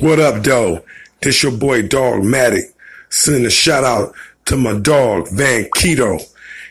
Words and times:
What 0.00 0.18
up, 0.18 0.42
though? 0.42 0.84
This 1.20 1.42
your 1.42 1.52
boy 1.52 1.82
Dogmatic. 1.82 2.64
Sending 3.10 3.44
a 3.44 3.50
shout 3.50 3.84
out 3.84 4.14
to 4.46 4.56
my 4.56 4.78
dog 4.78 5.28
Van 5.32 5.64
Keto. 5.76 6.20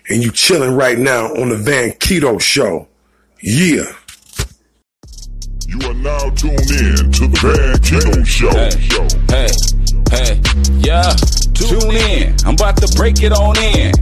And 0.09 0.23
you 0.23 0.31
chilling 0.31 0.75
right 0.75 0.97
now 0.97 1.27
on 1.27 1.49
the 1.49 1.57
Van 1.57 1.91
Keto 1.91 2.41
Show. 2.41 2.87
Yeah. 3.41 3.93
You 5.67 5.79
are 5.87 5.93
now 5.93 6.29
tuned 6.31 6.71
in 6.71 7.11
to 7.11 7.27
the 7.27 7.37
Van 7.41 7.77
Keto 7.77 8.25
Show. 8.25 8.49
Hey, 9.29 9.51
hey, 10.09 10.41
yeah. 10.79 11.15
Tune 11.69 11.95
in. 11.95 12.35
I'm 12.45 12.55
about 12.55 12.77
to 12.77 12.89
break 12.95 13.21
it 13.21 13.31
on 13.31 13.57
in. 13.57 13.93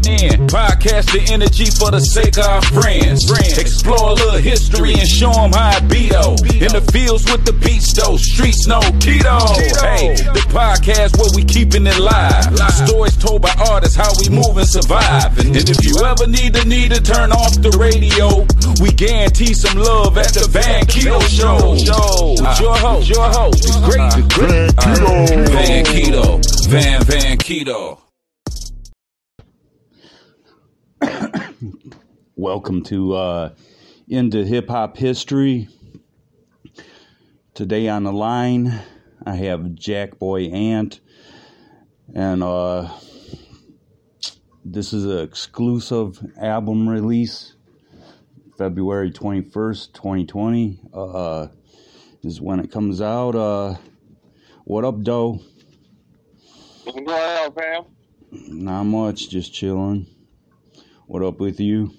Podcast 0.48 1.12
the 1.12 1.22
energy 1.32 1.66
for 1.66 1.92
the 1.92 2.00
sake 2.00 2.38
of 2.38 2.46
our 2.46 2.62
friends. 2.62 3.30
Explore 3.58 4.12
a 4.12 4.14
little 4.14 4.40
history 4.40 4.94
and 4.94 5.08
show 5.08 5.32
them 5.32 5.52
how 5.52 5.80
be 5.88 6.10
though. 6.10 6.36
In 6.60 6.72
the 6.72 6.86
fields 6.92 7.26
with 7.32 7.46
the 7.46 7.54
beats 7.54 7.94
though. 7.94 8.18
Streets 8.18 8.68
no 8.68 8.80
keto. 9.04 9.40
Hey, 9.82 10.16
the 10.16 10.44
podcast 10.50 11.18
where 11.20 11.30
we 11.36 11.44
keeping 11.44 11.86
it 11.88 12.00
live. 12.00 12.48
Stories 12.88 13.18
told 13.18 13.42
by 13.42 13.54
artists 13.70 13.96
how 13.96 14.12
we 14.20 14.30
move 14.30 14.58
and 14.58 14.68
survive. 14.68 15.38
And 15.40 15.56
if 15.56 15.84
you 15.84 15.98
ever 16.04 16.28
need 16.28 16.54
the 16.54 16.66
need 16.66 16.92
to 16.92 17.02
turn 17.02 17.32
off 17.32 17.60
the 17.62 17.72
radio, 17.78 18.46
we 18.82 18.92
guarantee 18.92 19.54
some 19.54 19.78
love 19.78 20.18
at 20.18 20.34
the 20.34 20.48
Van 20.50 20.86
Keto 20.86 21.20
Show. 21.28 21.72
With 21.72 22.60
your 22.60 22.78
host, 22.78 23.10
your 23.10 23.30
host, 23.30 23.64
the 23.64 23.80
great, 23.84 24.12
the 24.16 24.24
great 24.34 24.72
Keto. 24.76 25.50
Van 25.52 25.86
Keto. 25.86 26.59
Van 26.70 27.04
Van 27.04 27.38
Keto. 27.40 28.00
Welcome 32.36 32.84
to 32.84 33.16
uh, 33.16 33.54
Into 34.08 34.46
Hip 34.46 34.70
Hop 34.70 34.96
History. 34.96 35.68
Today 37.56 37.90
on 37.90 38.04
the 38.04 38.14
line, 38.14 38.84
I 39.26 39.34
have 39.38 39.74
Jack 39.74 40.20
Boy 40.20 40.44
Ant, 40.44 41.00
and 42.14 42.44
uh, 42.44 42.88
this 44.64 44.94
is 44.94 45.06
an 45.06 45.22
exclusive 45.22 46.24
album 46.40 46.88
release. 46.88 47.56
February 48.60 49.10
21st, 49.10 49.94
2020 49.94 50.80
uh, 50.94 51.48
is 52.22 52.40
when 52.40 52.60
it 52.60 52.72
comes 52.72 53.02
out. 53.02 53.36
Uh, 53.36 53.74
what 54.66 54.86
up, 54.86 55.02
Doe? 55.02 55.42
What's 56.92 57.06
going 57.06 57.22
on, 57.22 57.54
fam? 57.54 57.84
Not 58.32 58.84
much, 58.86 59.30
just 59.30 59.54
chilling. 59.54 60.08
What 61.06 61.22
up 61.22 61.40
with 61.40 61.60
you? 61.60 61.92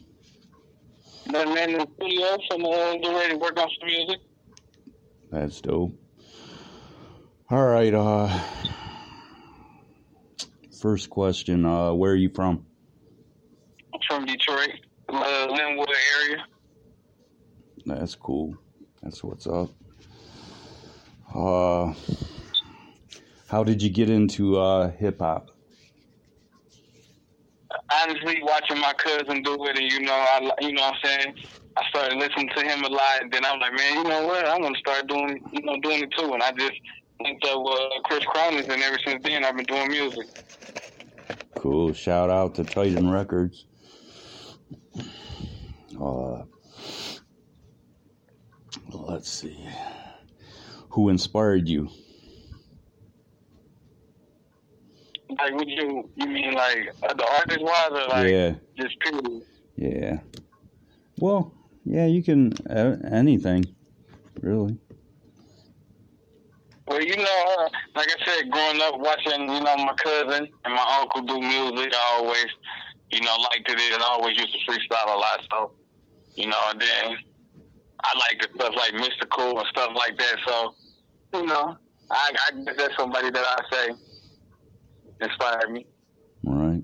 Nothing 1.27 1.56
in 1.58 1.78
the 1.78 1.86
studio, 1.94 2.38
so 2.50 2.56
I'm 2.56 2.64
uh, 2.64 2.96
get 2.96 3.14
ready 3.14 3.33
to 3.34 3.38
work 3.38 3.56
on 3.61 3.68
some 3.78 3.86
music. 3.86 4.18
That's 5.30 5.61
dope. 5.61 5.92
All 7.50 7.66
right, 7.66 7.94
uh 7.94 8.36
first 10.80 11.08
question, 11.08 11.64
uh 11.64 11.92
where 11.92 12.11
are 12.11 12.16
you 12.16 12.30
from? 12.30 12.66
I'm 13.94 14.00
from 14.08 14.27
Detroit, 14.27 14.70
uh, 15.08 15.46
Linwood 15.50 15.88
area. 16.20 16.44
That's 17.86 18.16
cool. 18.16 18.56
That's 19.05 19.22
what's 19.22 19.46
up. 19.46 19.70
Uh 21.33 21.94
how 23.50 23.64
did 23.64 23.82
you 23.82 23.90
get 23.90 24.08
into 24.08 24.58
uh 24.58 24.90
hip 24.92 25.18
hop? 25.18 25.50
Honestly, 27.92 28.38
watching 28.42 28.78
my 28.78 28.92
cousin 28.94 29.42
do 29.42 29.56
it, 29.66 29.76
and 29.78 29.92
you 29.92 30.00
know, 30.00 30.12
I, 30.12 30.50
you 30.60 30.72
know 30.72 30.82
what 30.82 30.94
I'm 30.94 31.00
saying. 31.04 31.34
I 31.76 31.82
started 31.88 32.18
listening 32.18 32.48
to 32.56 32.62
him 32.62 32.84
a 32.84 32.88
lot, 32.88 33.22
and 33.22 33.32
then 33.32 33.44
I'm 33.44 33.58
like, 33.60 33.72
man, 33.74 33.94
you 33.94 34.04
know 34.04 34.26
what? 34.26 34.46
I'm 34.46 34.62
gonna 34.62 34.78
start 34.78 35.08
doing, 35.08 35.40
you 35.52 35.62
know, 35.62 35.78
doing 35.80 36.02
it 36.02 36.10
too. 36.16 36.32
And 36.32 36.42
I 36.42 36.52
just 36.52 36.72
linked 37.20 37.44
up 37.46 37.62
with 37.62 37.74
uh, 37.74 38.00
Chris 38.04 38.24
Cronin, 38.26 38.70
and 38.70 38.82
ever 38.82 38.98
since 39.04 39.22
then, 39.24 39.44
I've 39.44 39.56
been 39.56 39.64
doing 39.66 39.88
music. 39.88 40.26
Cool. 41.56 41.92
Shout 41.92 42.30
out 42.30 42.54
to 42.56 42.64
Titan 42.64 43.10
Records. 43.10 43.66
Uh 46.00 46.42
let's 48.92 49.28
see. 49.28 49.68
Who 50.90 51.08
inspired 51.08 51.68
you? 51.68 51.90
Like, 55.39 55.55
would 55.55 55.68
you, 55.68 56.11
you 56.17 56.27
mean 56.27 56.55
like 56.55 56.95
uh, 57.02 57.14
the 57.14 57.27
artist 57.27 57.61
wise, 57.63 57.91
or 57.92 58.08
like 58.08 58.30
Yeah. 58.30 58.55
just 58.77 58.98
period? 59.01 59.42
Yeah. 59.77 60.18
Well, 61.18 61.52
yeah, 61.85 62.07
you 62.07 62.23
can 62.23 62.52
uh, 62.68 62.96
anything, 63.11 63.64
really. 64.40 64.79
Well, 66.86 67.02
you 67.02 67.17
know, 67.17 67.45
uh, 67.58 67.69
like 67.95 68.08
I 68.11 68.24
said, 68.27 68.51
growing 68.51 68.80
up 68.83 68.98
watching, 68.98 69.42
you 69.42 69.61
know, 69.61 69.77
my 69.77 69.95
cousin 70.02 70.48
and 70.64 70.74
my 70.74 70.98
uncle 71.01 71.23
do 71.23 71.39
music, 71.39 71.92
I 71.95 72.19
always, 72.19 72.46
you 73.13 73.20
know, 73.20 73.36
liked 73.36 73.70
it 73.70 73.92
and 73.95 74.02
I 74.02 74.07
always 74.07 74.36
used 74.36 74.52
to 74.52 74.73
freestyle 74.73 75.14
a 75.14 75.19
lot. 75.19 75.40
So, 75.52 75.73
you 76.35 76.48
know, 76.48 76.58
and 76.70 76.80
then 76.80 77.17
I 78.02 78.19
like 78.19 78.40
the 78.42 78.48
stuff 78.57 78.74
like 78.77 78.92
Mystikal 78.95 79.58
and 79.58 79.67
stuff 79.69 79.90
like 79.95 80.19
that. 80.19 80.36
So, 80.46 80.74
you 81.35 81.46
know, 81.46 81.77
I, 82.11 82.33
I 82.51 82.64
guess 82.64 82.74
that's 82.77 82.96
somebody 82.98 83.30
that 83.30 83.45
I 83.45 83.63
say 83.73 83.95
inspired 85.20 85.70
me. 85.70 85.86
All 86.47 86.55
right. 86.55 86.83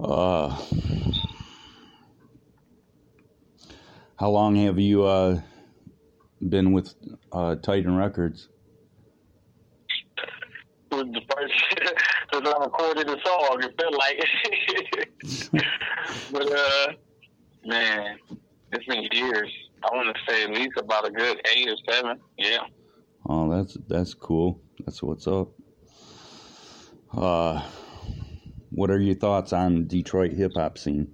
Uh, 0.00 0.56
how 4.18 4.30
long 4.30 4.56
have 4.56 4.78
you 4.78 5.04
uh, 5.04 5.40
been 6.48 6.72
with 6.72 6.94
uh, 7.32 7.56
Titan 7.56 7.96
Records? 7.96 8.48
The 10.90 11.20
first 11.30 11.54
since 12.32 12.48
I 12.48 12.58
recorded 12.64 13.06
the 13.06 13.18
song. 13.24 13.62
It 13.62 13.74
felt 13.80 13.94
like, 13.94 15.62
but 16.32 16.52
uh, 16.52 16.92
man, 17.64 18.18
it's 18.72 18.84
been 18.86 19.06
years. 19.12 19.52
I 19.84 19.94
want 19.94 20.14
to 20.14 20.32
say 20.32 20.44
at 20.44 20.50
least 20.50 20.76
about 20.76 21.06
a 21.06 21.10
good 21.10 21.40
eight 21.54 21.68
or 21.68 21.76
seven. 21.88 22.18
Yeah. 22.36 22.58
Oh, 23.28 23.48
that's 23.48 23.76
that's 23.86 24.14
cool. 24.14 24.60
That's 24.84 25.02
what's 25.02 25.26
up. 25.26 25.50
Uh, 27.16 27.62
what 28.70 28.90
are 28.90 29.00
your 29.00 29.14
thoughts 29.14 29.52
on 29.52 29.86
Detroit 29.86 30.32
hip 30.32 30.52
hop 30.54 30.78
scene? 30.78 31.12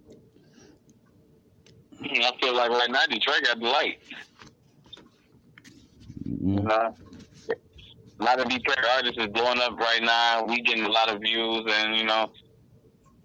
I 2.02 2.32
feel 2.40 2.54
like 2.54 2.70
right 2.70 2.90
now 2.90 3.00
Detroit 3.08 3.42
got 3.44 3.60
the 3.60 3.66
light. 3.66 3.98
You 6.24 6.60
Mhm. 6.60 6.64
know, 6.64 6.96
a 8.20 8.24
lot 8.24 8.40
of 8.40 8.48
Detroit 8.48 8.84
artists 8.96 9.18
is 9.18 9.28
blowing 9.28 9.60
up 9.60 9.78
right 9.78 10.02
now. 10.02 10.44
We 10.44 10.60
getting 10.62 10.84
a 10.84 10.88
lot 10.88 11.08
of 11.08 11.20
views, 11.20 11.64
and 11.66 11.96
you 11.96 12.04
know, 12.04 12.32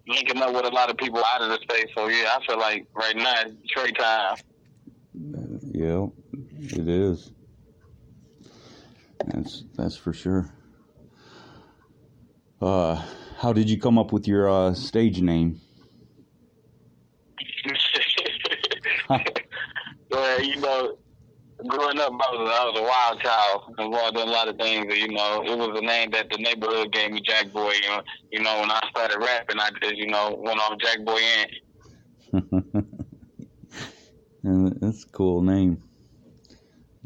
linking 0.07 0.41
up 0.41 0.53
with 0.53 0.65
a 0.65 0.69
lot 0.69 0.89
of 0.89 0.97
people 0.97 1.21
out 1.33 1.41
of 1.41 1.49
the 1.49 1.59
state. 1.69 1.89
So 1.95 2.07
yeah, 2.07 2.37
I 2.37 2.45
feel 2.45 2.57
like 2.59 2.87
right 2.93 3.15
now 3.15 3.33
it's 3.41 3.53
Detroit 3.61 3.97
time. 3.97 4.37
Yeah, 5.73 6.07
it 6.55 6.87
is. 6.87 7.31
That's 9.25 9.63
that's 9.75 9.95
for 9.97 10.13
sure. 10.13 10.53
Uh, 12.61 13.01
how 13.37 13.53
did 13.53 13.69
you 13.69 13.79
come 13.79 13.97
up 13.97 14.11
with 14.11 14.27
your 14.27 14.49
uh, 14.49 14.73
stage 14.73 15.21
name? 15.21 15.61
well, 19.09 20.41
you 20.43 20.57
know, 20.57 20.97
growing 21.67 21.99
up, 21.99 22.11
I 22.11 22.31
was, 22.31 22.49
I 22.51 22.65
was 22.65 22.79
a 22.79 22.83
wild 22.83 23.21
child, 23.21 23.75
involved 23.79 24.17
in 24.17 24.27
a 24.27 24.31
lot 24.31 24.47
of 24.47 24.57
things. 24.57 24.95
You 24.95 25.07
know, 25.09 25.41
it 25.45 25.57
was 25.57 25.79
a 25.79 25.81
name 25.81 26.11
that 26.11 26.29
the 26.29 26.37
neighborhood 26.37 26.91
gave 26.91 27.11
me, 27.11 27.21
Jack 27.21 27.51
Boy. 27.51 27.71
You 27.81 27.89
know, 27.89 28.01
you 28.31 28.43
know 28.43 28.59
when 28.59 28.71
I 28.71 28.81
started 28.91 29.17
rapping, 29.19 29.59
I 29.59 29.69
just, 29.81 29.95
you 29.95 30.07
know, 30.07 30.35
went 30.37 30.59
off 30.59 30.77
Jack 30.79 31.03
Boy 31.05 31.19
in. 32.33 32.43
And 34.43 34.79
that's 34.79 35.03
a 35.03 35.09
cool 35.09 35.41
name. 35.41 35.83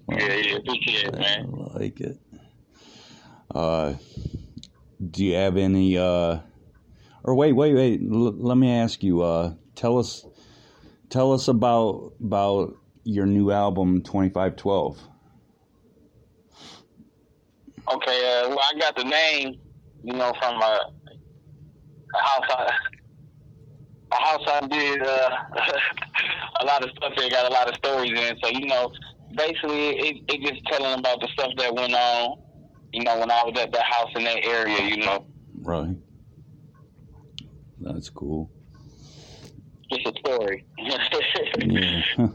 Yeah, 0.09 0.33
yeah, 0.35 0.55
appreciate 0.57 1.07
it, 1.07 1.15
I 1.15 1.19
man. 1.19 1.45
like 1.73 1.99
it. 1.99 2.19
Uh, 3.53 3.93
do 5.11 5.25
you 5.25 5.35
have 5.35 5.57
any? 5.57 5.97
Uh, 5.97 6.39
or 7.23 7.35
wait, 7.35 7.53
wait, 7.53 7.73
wait. 7.73 8.01
L- 8.01 8.35
let 8.37 8.57
me 8.57 8.71
ask 8.71 9.03
you. 9.03 9.21
Uh, 9.21 9.53
tell 9.75 9.97
us, 9.97 10.25
tell 11.09 11.31
us 11.31 11.47
about 11.47 12.13
about 12.19 12.75
your 13.03 13.25
new 13.25 13.51
album, 13.51 14.01
Twenty 14.01 14.29
Five 14.29 14.55
Twelve. 14.55 14.99
Okay, 17.91 18.41
uh, 18.43 18.49
well, 18.49 18.61
I 18.73 18.79
got 18.79 18.95
the 18.95 19.03
name, 19.03 19.59
you 20.03 20.13
know, 20.13 20.31
from 20.39 20.55
a, 20.61 20.79
a 22.15 22.17
house 22.17 22.45
I, 22.49 22.71
a 24.11 24.15
house 24.15 24.41
I 24.47 24.67
did 24.67 25.03
uh, 25.03 25.29
a 26.61 26.65
lot 26.65 26.83
of 26.83 26.91
stuff. 26.91 27.13
There 27.17 27.29
got 27.29 27.51
a 27.51 27.53
lot 27.53 27.67
of 27.67 27.75
stories 27.75 28.11
in. 28.11 28.37
So 28.41 28.49
you 28.49 28.67
know, 28.67 28.91
basically, 29.35 29.89
it, 29.89 30.23
it 30.29 30.41
just 30.49 30.65
telling 30.67 30.99
about 30.99 31.19
the 31.19 31.27
stuff 31.33 31.51
that 31.57 31.73
went 31.73 31.93
on. 31.93 32.37
You 32.93 33.03
know, 33.03 33.19
when 33.19 33.31
I 33.31 33.43
was 33.43 33.59
at 33.59 33.71
that 33.71 33.83
house 33.83 34.11
in 34.15 34.23
that 34.23 34.45
area. 34.45 34.81
You 34.87 34.97
know, 34.97 35.25
Right. 35.61 35.95
That's 37.79 38.09
cool. 38.09 38.49
just 39.91 40.05
a 40.07 40.13
story. 40.19 40.65
Yeah. 40.77 42.27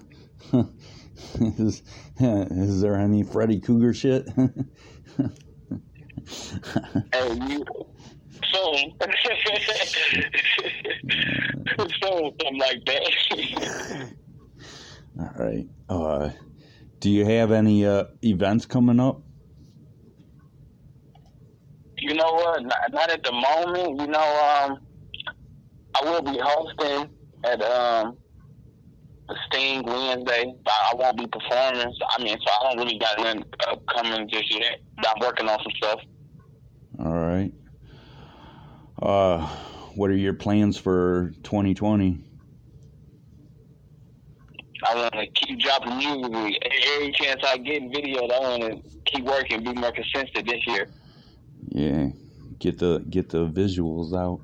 is, 1.40 1.82
is 2.20 2.80
there 2.80 2.96
any 2.96 3.22
Freddy 3.22 3.60
Krueger 3.60 3.94
shit? 3.94 4.28
Hey, 7.10 7.32
you 7.48 7.64
soon. 8.52 8.92
soon, 11.78 11.88
something 12.02 12.58
like 12.58 12.84
that. 12.84 14.12
All 15.18 15.30
right. 15.38 15.66
Uh, 15.88 16.30
do 17.00 17.08
you 17.10 17.24
have 17.24 17.50
any 17.50 17.86
uh, 17.86 18.04
events 18.22 18.66
coming 18.66 19.00
up? 19.00 19.22
You 22.00 22.14
know 22.14 22.32
what? 22.32 22.62
Not, 22.62 22.92
not 22.92 23.10
at 23.10 23.22
the 23.22 23.32
moment. 23.32 24.00
You 24.00 24.06
know, 24.06 24.64
um, 24.64 24.78
I 26.00 26.04
will 26.04 26.22
be 26.22 26.38
hosting 26.40 27.10
at 27.44 27.62
um 27.62 28.16
the 29.28 29.36
Sting 29.46 29.82
Wednesday. 29.84 30.54
but 30.64 30.72
I 30.72 30.94
won't 30.94 31.18
be 31.18 31.26
performing. 31.26 31.92
So, 31.98 32.06
I 32.16 32.22
mean, 32.22 32.36
so 32.38 32.52
I 32.52 32.68
don't 32.68 32.78
really 32.78 32.98
got 32.98 33.18
nothing 33.18 33.44
upcoming 33.68 34.28
just 34.28 34.52
yet. 34.58 34.80
I'm 34.98 35.20
working 35.20 35.48
on 35.48 35.58
some 35.62 35.72
stuff. 35.76 36.00
All 36.98 37.12
right. 37.12 37.52
Uh, 39.00 39.46
what 39.94 40.10
are 40.10 40.16
your 40.16 40.34
plans 40.34 40.76
for 40.76 41.32
2020? 41.42 42.24
I 44.88 44.94
want 44.94 45.12
to 45.12 45.26
keep 45.26 45.58
dropping 45.60 45.98
music. 45.98 46.62
Every 46.94 47.12
chance 47.12 47.42
I 47.44 47.58
get 47.58 47.82
videos, 47.82 48.32
I 48.32 48.40
want 48.40 48.62
to 48.62 48.82
keep 49.04 49.24
working, 49.24 49.62
be 49.62 49.72
more 49.74 49.92
consistent 49.92 50.46
this 50.46 50.66
year. 50.66 50.88
Yeah, 51.78 52.08
get 52.58 52.78
the 52.78 53.04
get 53.08 53.28
the 53.28 53.46
visuals 53.46 54.12
out. 54.12 54.40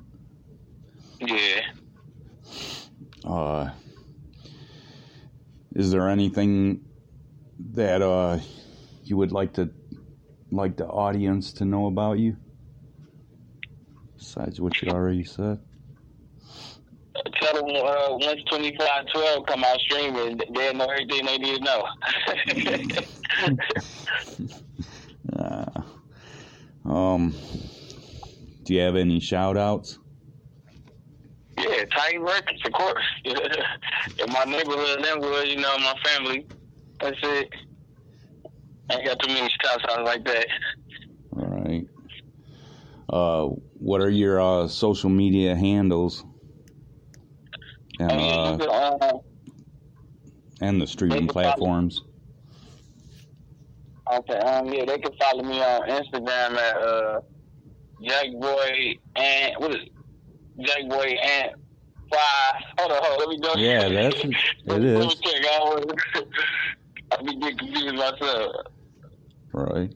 Yeah. 1.19 1.63
Uh, 3.29 3.71
is 5.75 5.91
there 5.91 6.07
anything 6.07 6.85
that 7.73 8.01
uh 8.01 8.39
you 9.03 9.17
would 9.17 9.33
like 9.33 9.51
to 9.55 9.69
like 10.49 10.77
the 10.77 10.87
audience 10.87 11.51
to 11.55 11.65
know 11.65 11.87
about 11.87 12.19
you 12.19 12.37
besides 14.15 14.61
what 14.61 14.81
you 14.81 14.89
already 14.89 15.25
said? 15.25 15.59
Tell 17.41 17.53
them 17.53 17.65
uh, 17.65 18.11
once 18.11 18.43
2512 18.49 19.45
come 19.45 19.65
out 19.65 19.77
streaming, 19.81 20.39
they'll 20.53 20.73
know 20.73 20.85
everything 20.85 21.25
they 21.25 21.37
need 21.37 21.57
to 21.57 21.63
know. 21.65 21.85
Um, 26.85 27.35
do 28.63 28.73
you 28.73 28.81
have 28.81 28.95
any 28.95 29.19
shout 29.19 29.57
outs? 29.57 29.99
yeah, 31.57 31.85
Titan 31.85 32.21
Records, 32.21 32.61
of 32.65 32.71
course. 32.73 33.03
In 33.25 34.31
my 34.31 34.43
neighborhood, 34.45 35.01
neighborhood, 35.01 35.47
you 35.47 35.57
know, 35.57 35.77
my 35.79 35.93
family. 36.03 36.47
That's 37.01 37.17
it. 37.23 37.49
I 38.89 38.95
ain't 38.95 39.05
got 39.05 39.19
too 39.19 39.33
many 39.33 39.49
shout 39.63 39.81
outs 39.89 40.03
like 40.03 40.25
that. 40.25 40.47
All 41.35 41.47
right. 41.47 41.85
Uh, 43.09 43.45
what 43.73 44.01
are 44.01 44.09
your 44.09 44.41
uh, 44.41 44.67
social 44.67 45.09
media 45.09 45.55
handles? 45.55 46.23
And 47.99 48.11
uh, 48.11 48.57
uh, 48.65 49.13
and 50.61 50.81
the 50.81 50.87
streaming 50.87 51.27
platforms. 51.27 52.01
Okay, 54.13 54.37
um, 54.37 54.67
yeah, 54.71 54.85
they 54.85 54.97
can 54.99 55.11
follow 55.19 55.43
me 55.43 55.59
on 55.61 55.81
Instagram 55.89 56.57
at 56.57 56.77
uh, 56.77 57.19
Jackboy 58.03 58.99
Ant 59.15 59.59
what 59.59 59.71
is 59.71 59.77
it? 59.77 59.91
Jackboy 60.59 61.17
and 61.23 61.51
five. 62.11 62.61
Hold 62.79 62.91
on, 62.91 62.97
hold 63.01 63.13
on, 63.13 63.19
let 63.19 63.29
me 63.29 63.39
go. 63.39 63.53
Yeah, 63.55 63.89
that's 63.89 64.15
it 64.23 64.31
let 64.65 64.81
me, 64.81 64.91
Let 64.97 65.07
me 65.07 65.15
check. 65.23 65.45
I 65.45 65.81
I 67.17 67.21
be 67.23 67.39
getting 67.39 67.57
confused 67.57 67.95
myself. 67.95 68.55
Right. 69.53 69.91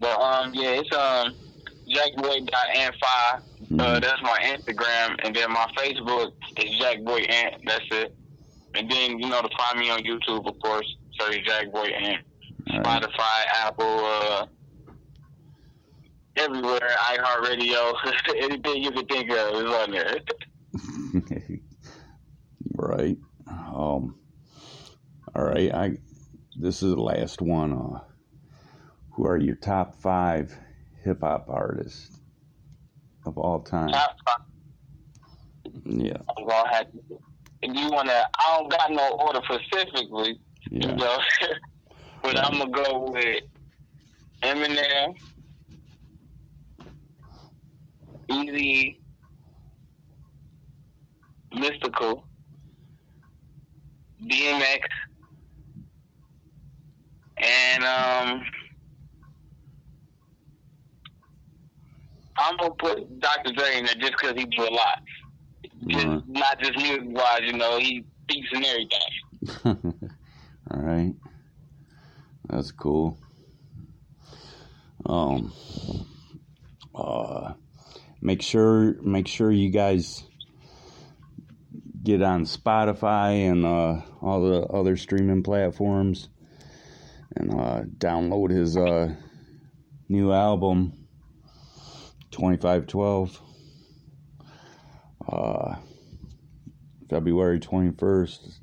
But 0.00 0.20
um, 0.20 0.52
yeah, 0.54 0.80
it's 0.80 0.92
um, 0.94 1.34
Jackboy 1.88 2.46
dot 2.50 2.66
and 2.76 2.94
five. 3.00 3.42
Uh, 3.62 3.74
Mhm. 3.96 4.02
that's 4.02 4.20
my 4.22 4.38
Instagram, 4.42 5.16
and 5.24 5.34
then 5.34 5.50
my 5.50 5.66
Facebook 5.78 6.32
is 6.58 6.78
Jackboy 6.80 7.30
Ant. 7.30 7.62
That's 7.64 7.84
it. 7.92 8.14
And 8.74 8.90
then 8.90 9.18
you 9.18 9.28
know 9.28 9.42
to 9.42 9.48
find 9.56 9.78
me 9.78 9.90
on 9.90 10.00
YouTube, 10.00 10.46
of 10.48 10.58
course. 10.60 10.96
Search 11.18 11.38
Jackboy. 11.46 12.18
All 12.70 12.80
right. 12.80 13.02
Spotify, 13.02 13.44
Apple, 13.54 14.04
uh, 14.04 14.46
everywhere, 16.36 16.80
iHeartRadio, 16.80 17.94
anything 18.36 18.82
you 18.82 18.90
can 18.92 19.06
think 19.06 19.30
of 19.30 19.54
is 19.54 19.70
on 19.70 19.90
there. 19.90 20.16
right. 22.76 23.18
Um. 23.46 24.16
All 25.34 25.44
right. 25.44 25.72
I. 25.74 25.96
This 26.58 26.82
is 26.82 26.94
the 26.94 27.00
last 27.02 27.40
one. 27.42 27.72
Uh, 27.72 28.00
who 29.12 29.26
are 29.26 29.38
your 29.38 29.56
top 29.56 29.94
five 30.00 30.56
hip 31.04 31.20
hop 31.20 31.46
artists 31.48 32.18
of 33.26 33.36
all 33.38 33.60
time? 33.60 33.88
Top 33.88 34.16
five, 34.26 34.46
Yeah. 35.84 36.18
I'm 37.62 37.74
gonna 37.74 37.80
have 37.80 37.90
to. 37.90 37.90
If 37.90 37.90
you 37.90 37.90
wanna, 37.90 38.22
I 38.38 38.58
don't 38.58 38.70
got 38.70 38.90
no 38.90 39.10
order 39.26 39.40
specifically, 39.44 40.40
you 40.70 40.94
know, 40.94 41.18
but 42.22 42.38
I'm 42.38 42.58
gonna 42.58 42.70
go 42.70 43.10
with 43.12 43.42
Eminem, 44.42 45.14
Easy, 48.30 49.00
Mystikal, 51.54 52.24
DMX, 54.24 54.80
and 57.38 57.84
um, 57.84 58.42
I'm 62.38 62.56
gonna 62.56 62.74
put 62.78 63.20
Dr. 63.20 63.52
Dre 63.54 63.78
in 63.78 63.84
there 63.86 63.94
just 63.96 64.12
because 64.12 64.34
he 64.36 64.44
do 64.46 64.62
a 64.62 64.70
lot. 64.70 64.98
Just 65.88 66.06
Right. 66.06 66.22
not 66.28 66.58
just 66.60 66.76
music 66.76 67.02
wise, 67.06 67.40
you 67.42 67.52
know, 67.54 67.78
he 67.78 68.04
speaks 68.24 68.48
and 68.52 68.64
everything. 68.64 69.94
all 70.70 70.80
right. 70.80 71.14
That's 72.48 72.70
cool. 72.72 73.18
Um. 75.06 75.52
Uh. 76.94 77.54
Make 78.20 78.42
sure. 78.42 78.94
Make 79.02 79.26
sure 79.26 79.50
you 79.50 79.70
guys 79.70 80.22
get 82.02 82.22
on 82.22 82.44
Spotify 82.44 83.50
and 83.50 83.64
uh, 83.64 84.02
all 84.20 84.42
the 84.42 84.62
other 84.66 84.96
streaming 84.96 85.42
platforms 85.42 86.28
and 87.36 87.52
uh, 87.54 87.82
download 87.98 88.50
his 88.50 88.76
uh, 88.76 89.14
new 90.08 90.32
album, 90.32 90.92
2512. 92.32 93.40
Uh, 95.32 95.76
February 97.08 97.58
21st. 97.58 98.58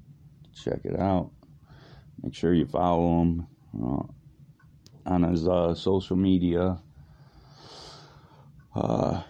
Check 0.53 0.81
it 0.83 0.99
out. 0.99 1.31
Make 2.21 2.35
sure 2.35 2.53
you 2.53 2.67
follow 2.67 3.21
him 3.21 3.47
uh, 3.81 4.03
on 5.05 5.23
his 5.23 5.47
uh, 5.47 5.73
social 5.73 6.15
media. 6.15 6.79
Uh, 8.75 9.23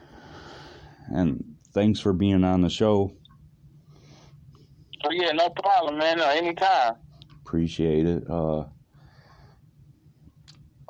and 1.07 1.55
thanks 1.73 1.99
for 1.99 2.13
being 2.13 2.43
on 2.43 2.61
the 2.61 2.69
show. 2.69 3.13
Oh 5.05 5.11
yeah, 5.11 5.31
no 5.31 5.49
problem, 5.49 5.97
man. 5.97 6.19
Uh, 6.19 6.25
anytime. 6.25 6.95
Appreciate 7.45 8.05
it. 8.05 8.29
Uh, 8.29 8.65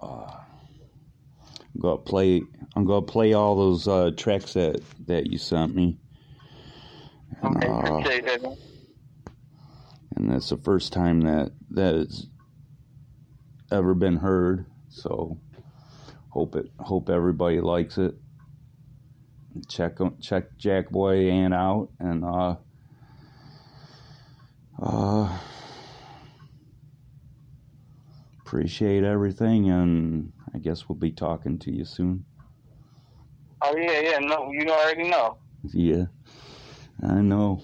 uh, 0.01 0.35
I'm 1.61 1.79
gonna 1.79 1.97
play. 1.97 2.41
I'm 2.75 2.85
gonna 2.85 3.05
play 3.05 3.33
all 3.33 3.55
those 3.55 3.87
uh, 3.87 4.11
tracks 4.17 4.53
that 4.53 4.81
that 5.05 5.27
you 5.27 5.37
sent 5.37 5.75
me. 5.75 5.99
Uh, 7.43 7.47
appreciate 7.99 8.25
that. 8.25 8.41
Man. 8.41 8.57
and 10.15 10.31
that's 10.31 10.49
the 10.49 10.57
first 10.57 10.91
time 10.93 11.21
that 11.21 11.51
that 11.71 11.95
has 11.95 12.27
ever 13.71 13.93
been 13.93 14.17
heard. 14.17 14.65
So 14.89 15.39
hope 16.29 16.55
it 16.55 16.71
hope 16.79 17.09
everybody 17.09 17.61
likes 17.61 17.97
it. 17.97 18.15
Check 19.67 19.97
check 20.21 20.57
Jack 20.57 20.89
Boy 20.89 21.29
Ant 21.29 21.53
out 21.53 21.89
and 21.99 22.23
uh 22.25 22.55
uh 24.81 25.37
appreciate 28.45 29.03
everything 29.03 29.69
and 29.69 30.31
I 30.53 30.57
guess 30.59 30.89
we'll 30.89 30.97
be 30.97 31.11
talking 31.11 31.59
to 31.59 31.71
you 31.71 31.85
soon. 31.85 32.25
Oh 33.61 33.75
yeah, 33.75 33.99
yeah. 33.99 34.19
No, 34.19 34.51
you 34.51 34.67
already 34.69 35.09
know. 35.09 35.37
Yeah. 35.73 36.05
I 37.03 37.21
know. 37.21 37.63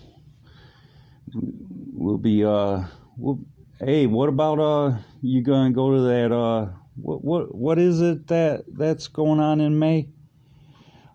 We'll 1.33 2.17
be 2.17 2.45
uh 2.45 2.83
we'll 3.17 3.39
hey, 3.79 4.07
what 4.07 4.29
about 4.29 4.59
uh 4.59 4.97
you 5.21 5.41
gonna 5.43 5.71
go 5.71 5.91
to 5.95 6.01
that 6.01 6.31
uh 6.31 6.67
what 6.95 7.23
what 7.23 7.55
what 7.55 7.79
is 7.79 8.01
it 8.01 8.27
that 8.27 8.65
that's 8.67 9.07
going 9.07 9.39
on 9.39 9.61
in 9.61 9.79
May? 9.79 10.09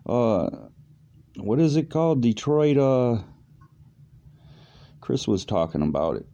Uh 0.05 0.49
what 1.37 1.59
is 1.59 1.75
it 1.75 1.89
called? 1.89 2.21
Detroit 2.21 2.77
uh 2.77 3.23
Chris 5.01 5.27
was 5.27 5.45
talking 5.45 5.81
about 5.81 6.17
it. 6.17 6.27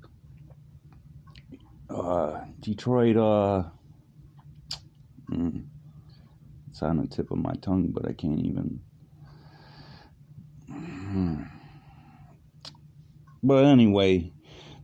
uh, 1.89 2.41
Detroit. 2.59 3.17
Uh, 3.17 3.63
mm, 5.31 5.65
it's 6.69 6.81
on 6.81 6.97
the 6.97 7.07
tip 7.07 7.31
of 7.31 7.37
my 7.37 7.53
tongue, 7.61 7.91
but 7.93 8.07
I 8.07 8.13
can't 8.13 8.39
even. 8.45 8.81
Hmm. 10.69 11.43
But 13.43 13.65
anyway, 13.65 14.31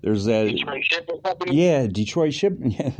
there's 0.02 0.26
that. 0.26 0.48
Detroit 0.48 0.84
Shipping 0.84 1.22
Company. 1.22 1.56
Yeah, 1.56 1.88
Detroit 1.88 2.34
ship. 2.34 2.58
Yeah, 2.64 2.92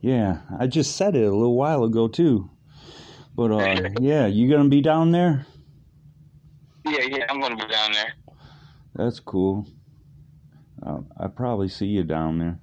yeah. 0.00 0.38
I 0.58 0.66
just 0.66 0.96
said 0.96 1.16
it 1.16 1.22
a 1.24 1.30
little 1.34 1.56
while 1.56 1.84
ago 1.84 2.08
too. 2.08 2.50
But 3.34 3.50
uh, 3.52 3.88
yeah, 4.00 4.26
you 4.26 4.50
gonna 4.50 4.68
be 4.68 4.80
down 4.80 5.10
there? 5.12 5.46
Yeah, 6.84 7.02
yeah, 7.02 7.26
I'm 7.28 7.40
gonna 7.40 7.56
be 7.56 7.66
down 7.66 7.92
there. 7.92 8.12
That's 8.94 9.20
cool. 9.20 9.66
Uh, 10.84 11.00
I 11.18 11.26
probably 11.28 11.68
see 11.68 11.86
you 11.86 12.04
down 12.04 12.38
there. 12.38 12.58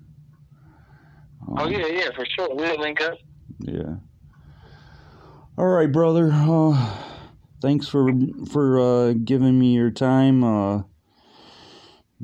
Um, 1.48 1.56
Oh 1.58 1.68
yeah, 1.68 1.88
yeah, 1.88 2.10
for 2.16 2.26
sure. 2.26 2.50
We'll 2.56 2.80
link 2.80 3.02
up. 3.02 3.18
Yeah. 3.60 3.96
All 5.58 5.68
right, 5.68 5.92
brother. 5.92 6.32
Uh, 6.32 6.98
thanks 7.62 7.88
for 7.88 8.10
for 8.52 8.80
uh, 8.80 9.14
giving 9.14 9.60
me 9.60 9.74
your 9.74 9.92
time. 9.92 10.44
Uh, 10.44 10.84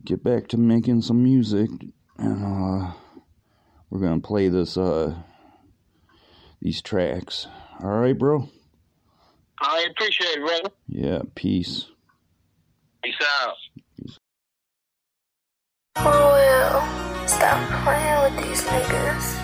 get 0.05 0.23
back 0.23 0.47
to 0.49 0.57
making 0.57 1.01
some 1.01 1.23
music, 1.23 1.69
and 2.17 2.43
uh, 2.43 2.91
we're 3.89 3.99
gonna 3.99 4.19
play 4.19 4.49
this 4.49 4.77
uh, 4.77 5.15
these 6.61 6.81
tracks. 6.81 7.47
All 7.81 7.99
right, 7.99 8.17
bro. 8.17 8.49
I 9.61 9.87
appreciate 9.91 10.37
it, 10.37 10.45
brother. 10.45 10.75
Yeah. 10.87 11.21
Peace. 11.35 11.87
Peace 13.03 13.15
out. 13.41 13.55
Oh 15.97 16.31
well, 16.31 17.27
stop 17.27 17.83
playing 17.83 18.35
with 18.35 18.47
these 18.47 18.61
niggas. 18.63 19.38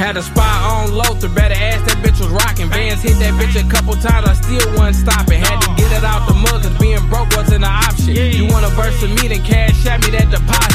Had 0.00 0.16
a 0.16 0.22
spot 0.22 0.64
on 0.64 0.96
Lothar, 0.96 1.28
better 1.28 1.52
ask 1.52 1.84
that 1.84 2.00
bitch 2.00 2.24
was 2.24 2.32
rocking. 2.32 2.70
Vans 2.70 3.02
hit 3.02 3.20
that 3.20 3.36
bitch 3.36 3.52
a 3.52 3.68
couple 3.68 3.92
times, 4.00 4.24
I 4.26 4.32
still 4.32 4.64
wasn't 4.72 4.96
stopping. 4.96 5.44
Had 5.44 5.60
to 5.60 5.68
get 5.76 5.92
it 5.92 6.02
out 6.02 6.26
the 6.26 6.32
mud, 6.32 6.64
cause 6.64 6.72
being 6.80 7.06
broke 7.12 7.28
wasn't 7.36 7.68
an 7.68 7.68
option. 7.68 8.16
You 8.16 8.48
wanna 8.48 8.70
verse 8.70 8.96
with 9.02 9.12
me, 9.20 9.28
then 9.28 9.44
cash 9.44 9.84
at 9.84 10.00
me 10.00 10.08
that 10.16 10.32
deposit. 10.32 10.69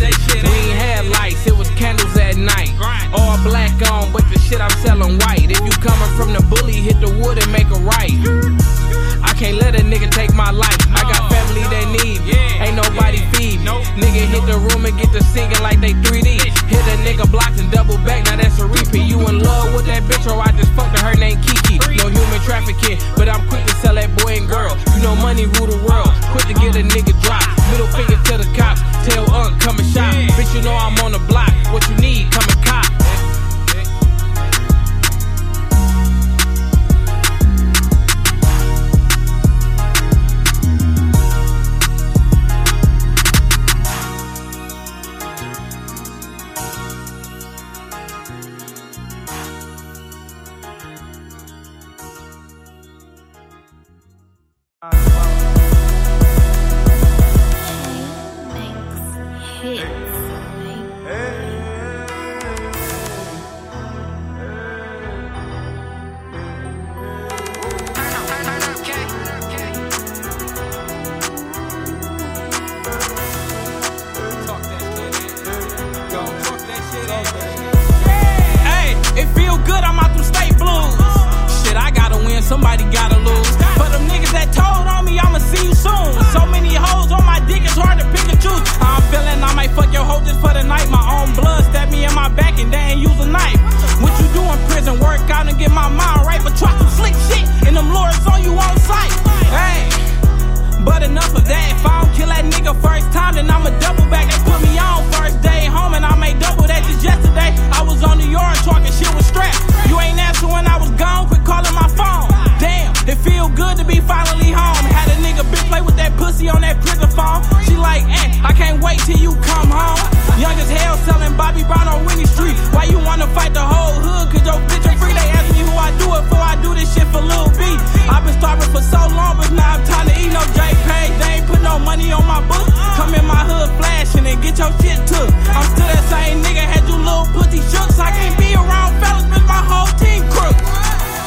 Money 131.96 132.12
on 132.12 132.26
my 132.28 132.42
book. 132.48 132.68
Come 133.00 133.14
in 133.16 133.26
my 133.26 133.44
hood 133.48 133.70
flashing 133.80 134.26
and 134.28 134.42
get 134.44 134.58
your 134.60 134.72
shit 134.84 135.00
took. 135.08 135.30
I'm 135.56 135.66
still 135.72 135.88
that 135.88 136.04
same 136.12 136.44
nigga, 136.44 136.64
had 136.68 136.84
you 136.90 136.98
little 137.00 137.28
pussy 137.32 137.62
shooks. 137.72 138.00
I 138.00 138.12
can't 138.12 138.36
be 138.38 138.52
around 138.54 138.92
fellas, 139.00 139.24
but 139.32 139.44
my 139.48 139.62
whole 139.64 139.92
team 139.96 140.22
crook. 140.34 140.58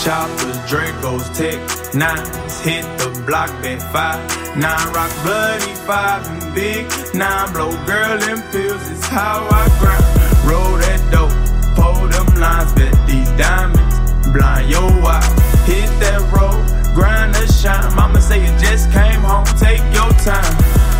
Choppers, 0.05 0.59
Dracos, 0.69 1.25
Tech 1.33 1.59
Nines, 1.95 2.61
hit 2.61 2.85
the 3.01 3.09
block, 3.27 3.51
bet 3.63 3.81
five. 3.93 4.21
Nine 4.57 4.89
rock 4.93 5.13
bloody, 5.25 5.73
five 5.89 6.23
and 6.29 6.55
big. 6.55 6.85
Nine 7.15 7.53
blow 7.53 7.73
girl 7.87 8.21
and 8.29 8.43
pills 8.53 8.85
is 8.93 9.05
how 9.07 9.49
I 9.51 9.65
grind. 9.81 10.05
Roll 10.45 10.77
that 10.85 11.01
dope, 11.13 11.33
pull 11.77 12.09
them 12.13 12.29
lines, 12.37 12.73
bet 12.75 12.95
these 13.07 13.31
diamonds 13.41 13.97
blind 14.33 14.69
your 14.69 14.91
eye. 15.09 15.25
Hit 15.65 15.89
that 16.01 16.21
road, 16.33 16.61
grind 16.95 17.35
the 17.35 17.47
shine. 17.53 17.95
Mama 17.95 18.21
say 18.21 18.41
you 18.41 18.59
just 18.59 18.91
came 18.93 19.21
home, 19.23 19.45
take 19.59 19.83
your 19.95 20.11
time. 20.25 20.98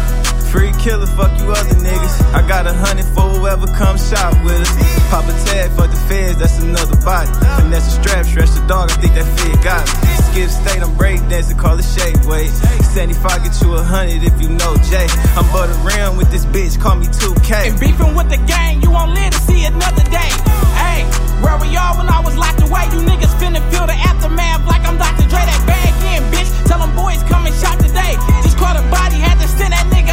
Free 0.51 0.73
killer, 0.81 1.07
fuck 1.07 1.37
you 1.39 1.51
other 1.53 1.77
niggas. 1.77 2.17
I 2.33 2.41
got 2.49 2.67
a 2.67 2.73
hundred 2.73 3.05
for 3.13 3.29
whoever 3.37 3.67
comes 3.67 4.09
shop 4.09 4.33
with 4.45 4.57
us. 4.57 4.73
Pop 5.11 5.29
a 5.29 5.35
tag 5.45 5.71
for 5.77 5.87
the 5.87 6.01
feds, 6.09 6.39
that's 6.39 6.59
another 6.61 6.97
body. 7.05 7.29
Finesse 7.61 7.89
a 7.89 8.03
strap, 8.03 8.25
stretch 8.25 8.51
the 8.57 8.65
dog, 8.67 8.91
I 8.91 8.97
think 8.97 9.13
that 9.15 9.29
fit 9.37 9.61
got 9.63 9.85
me. 9.85 10.09
Skip 10.33 10.49
state, 10.49 10.81
I'm 10.81 10.97
breakdancing, 10.97 11.59
call 11.59 11.79
it 11.79 11.85
shade 11.85 12.17
weight. 12.25 12.49
75, 12.97 13.45
get 13.45 13.61
you 13.61 13.77
a 13.77 13.83
hundred 13.85 14.25
if 14.25 14.41
you 14.41 14.49
know 14.49 14.73
Jay. 14.89 15.05
I'm 15.37 15.45
butter 15.53 15.77
around 15.85 16.17
with 16.17 16.31
this 16.33 16.47
bitch, 16.49 16.81
call 16.81 16.97
me 16.97 17.07
2K. 17.07 17.69
And 17.69 17.81
beefing 17.81 18.17
with 18.17 18.33
the 18.33 18.41
gang, 18.49 18.81
you 18.81 18.91
won't 18.91 19.13
live 19.13 19.33
to 19.37 19.41
see 19.45 19.69
another 19.69 20.05
day. 20.09 20.33
Hey, 20.81 21.05
where 21.45 21.61
we 21.61 21.77
all 21.77 22.01
when 22.01 22.09
I 22.09 22.25
was 22.25 22.37
locked 22.41 22.65
away? 22.65 22.89
You 22.97 23.05
niggas 23.05 23.37
finna 23.37 23.61
feel 23.69 23.85
the 23.85 23.97
aftermath 24.01 24.65
like 24.65 24.81
I'm 24.89 24.97
Dr. 24.97 25.29
Dre. 25.29 25.45
That 25.45 25.61
bag 25.69 25.93
in, 26.17 26.25
bitch. 26.33 26.49
Tell 26.65 26.81
them 26.81 26.97
boys 26.97 27.21
come 27.29 27.45
and 27.45 27.55
shot 27.61 27.77
today. 27.81 28.17
Just 28.41 28.57
caught 28.57 28.81
a 28.81 28.85
body, 28.89 29.21
had 29.21 29.37
to 29.41 29.49
send 29.49 29.77
that 29.77 29.85
nigga 29.93 30.08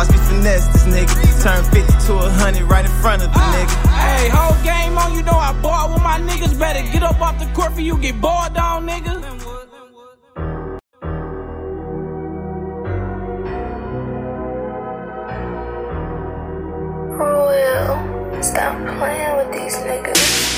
watch 0.00 0.10
me 0.10 0.18
finesse 0.28 0.66
this 0.68 0.84
nigga. 0.86 1.42
Turn 1.42 1.64
50 1.64 2.06
to 2.06 2.12
a 2.14 2.30
hundred 2.30 2.64
right 2.64 2.84
in 2.84 2.90
front 3.02 3.22
of 3.22 3.28
the 3.32 3.38
ah, 3.38 3.52
nigga. 3.54 3.76
Hey, 4.00 4.28
whole 4.32 4.56
game 4.64 4.96
on, 4.96 5.14
you 5.14 5.22
know 5.22 5.38
I 5.38 5.52
bought 5.60 5.92
with 5.92 6.02
my 6.02 6.18
niggas. 6.20 6.58
Better 6.58 6.82
get 6.90 7.02
up 7.02 7.20
off 7.20 7.38
the 7.38 7.46
court 7.52 7.72
for 7.74 7.80
you 7.80 7.98
get 7.98 8.20
bored 8.20 8.56
on, 8.56 8.86
nigga. 8.86 9.14
Oh, 17.22 17.48
will. 17.50 18.42
Stop 18.42 18.76
playing 18.96 19.36
with 19.36 19.52
these 19.52 19.76
niggas. 19.84 20.49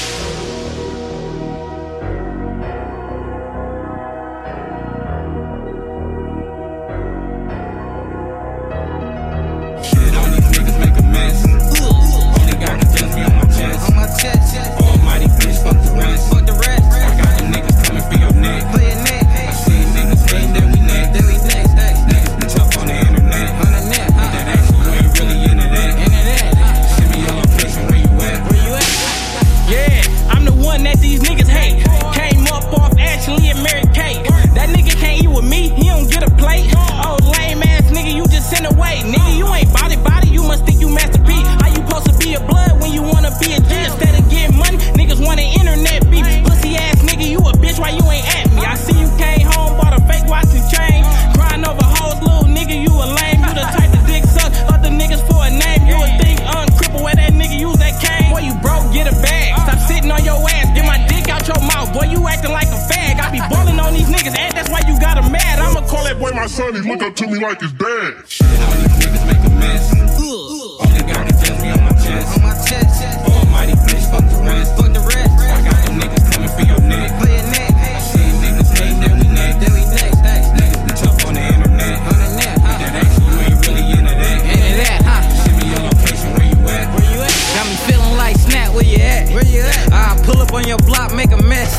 My 66.43 66.49
son, 66.49 66.75
he 66.75 66.81
look 66.81 67.01
up 67.03 67.15
to 67.15 67.25
me 67.29 67.39
like 67.39 67.61
his 67.61 67.71
dad. 67.75 68.27
Shit 68.27 68.43
on 68.43 68.75
these 68.83 68.91
niggas 68.99 69.27
make 69.31 69.47
a 69.47 69.51
mess. 69.63 69.95
Only 69.95 71.07
got 71.07 71.23
the 71.23 71.39
guns 71.39 71.63
on 71.71 71.79
my 71.87 71.95
chest. 72.03 72.35
On 72.35 72.43
my 72.43 72.51
chest. 72.67 72.99
Almighty 73.31 73.79
bitch, 73.87 74.11
fuck 74.11 74.27
the 74.27 74.43
rest. 74.43 74.75
Fuck 74.75 74.91
the 74.91 75.07
rest. 75.07 75.31
I 75.39 75.63
got 75.63 75.79
them 75.87 76.03
niggas 76.03 76.27
coming 76.35 76.51
for 76.51 76.67
your 76.67 76.83
neck. 76.83 77.15
For 77.23 77.31
your 77.31 77.47
neck. 77.47 77.71
I 77.71 78.03
see 78.03 78.27
niggas 78.43 78.75
hating 78.75 78.99
that 79.07 79.15
we 79.23 79.27
next. 79.31 79.59
That 79.63 79.71
we 79.71 79.87
next. 79.87 80.19
Niggas 80.59 80.83
been 80.83 80.97
tough 80.99 81.27
on 81.31 81.35
the 81.39 81.47
internet. 81.47 82.11
On 82.11 82.19
the 82.19 82.29
net. 82.35 82.59
But 82.59 82.75
that 82.75 82.91
action, 82.91 83.23
you 83.23 83.39
ain't 83.39 83.63
really 83.63 83.87
into 84.03 84.15
that. 84.19 84.43
Into 84.43 84.73
that, 84.83 84.99
huh? 85.07 85.23
Send 85.47 85.55
me 85.63 85.65
your 85.71 85.83
location, 85.95 86.27
where 86.35 86.51
you 86.51 86.59
at? 86.75 86.91
Where 86.91 87.07
you 87.07 87.19
at? 87.23 87.35
Got 87.55 87.71
me 87.71 87.77
feeling 87.87 88.17
like 88.19 88.35
snap, 88.43 88.75
where 88.75 88.83
you 88.83 88.99
at? 88.99 89.31
Where 89.31 89.47
you 89.47 89.63
at? 89.63 89.95
I 89.95 90.19
pull 90.27 90.43
up 90.43 90.51
on 90.51 90.67
your 90.67 90.83
block, 90.91 91.15
make 91.15 91.31
a 91.31 91.39
mess. 91.39 91.71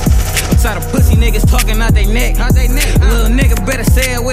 I'm 0.48 0.56
tired 0.56 0.80
of 0.80 0.88
pussy 0.92 1.20
niggas 1.20 1.52
talking 1.52 1.82
out 1.84 1.92
they 1.94 2.08
neck. 2.08 2.40
Out 2.40 2.56
they 2.56 2.72
neck. 2.72 2.88
Little 3.00 3.28
nigga 3.28 3.60
better 3.68 3.84
say 3.84 4.16
it 4.16 4.24
with 4.24 4.33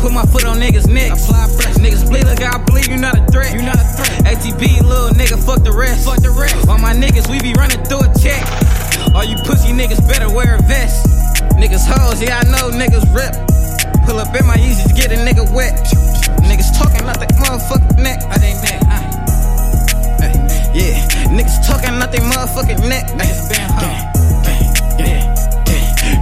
Put 0.00 0.12
my 0.12 0.24
foot 0.26 0.44
on 0.44 0.58
niggas' 0.58 0.88
necks. 0.88 1.24
Apply 1.24 1.48
fresh. 1.56 1.76
Niggas 1.76 2.08
bleed 2.08 2.24
like 2.24 2.42
I 2.42 2.58
believe 2.64 2.88
you 2.88 2.96
not 2.96 3.16
a 3.16 3.24
threat. 3.32 3.54
You 3.54 3.62
not 3.62 3.76
a 3.76 3.86
threat. 3.96 4.36
ATB, 4.36 4.82
little 4.82 5.10
nigga, 5.16 5.38
fuck 5.38 5.62
the 5.62 5.72
rest. 5.72 6.04
Fuck 6.04 6.20
the 6.22 6.30
rest. 6.30 6.68
All 6.68 6.78
my 6.78 6.94
niggas, 6.94 7.28
we 7.30 7.40
be 7.40 7.54
running 7.54 7.82
through 7.84 8.04
a 8.04 8.10
check. 8.18 8.44
All 9.14 9.24
you 9.24 9.36
pussy 9.44 9.72
niggas 9.72 10.00
better 10.06 10.28
wear 10.32 10.56
a 10.56 10.62
vest. 10.62 11.06
Niggas 11.56 11.86
hoes, 11.88 12.22
yeah, 12.22 12.40
I 12.40 12.44
know 12.50 12.70
niggas 12.70 13.06
rip. 13.14 13.32
Pull 14.06 14.18
up 14.18 14.34
in 14.36 14.46
my 14.46 14.56
Yeezys, 14.56 14.94
get 14.94 15.10
a 15.12 15.18
nigga 15.18 15.44
wet. 15.54 15.74
Niggas 16.44 16.76
talking 16.76 17.06
out 17.08 17.18
the 17.18 17.26
motherfucking 17.40 18.02
neck. 18.02 18.22
I 18.28 18.38
they 18.38 18.54
neck. 18.62 18.80
Uh. 18.86 19.02
Hey, 20.20 20.34
yeah, 20.76 21.32
niggas 21.32 21.66
talking 21.66 21.96
out 21.96 22.12
they 22.12 22.20
motherfucking 22.20 22.88
neck. 22.88 23.06
Niggas 23.16 23.48
been 23.48 23.70
home. 23.70 24.16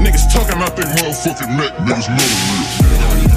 Niggas 0.04 0.32
talking 0.32 0.60
out 0.60 0.76
their 0.76 0.84
motherfucking 0.84 1.56
neck, 1.56 1.72
niggas 1.86 2.08
real. 2.08 3.33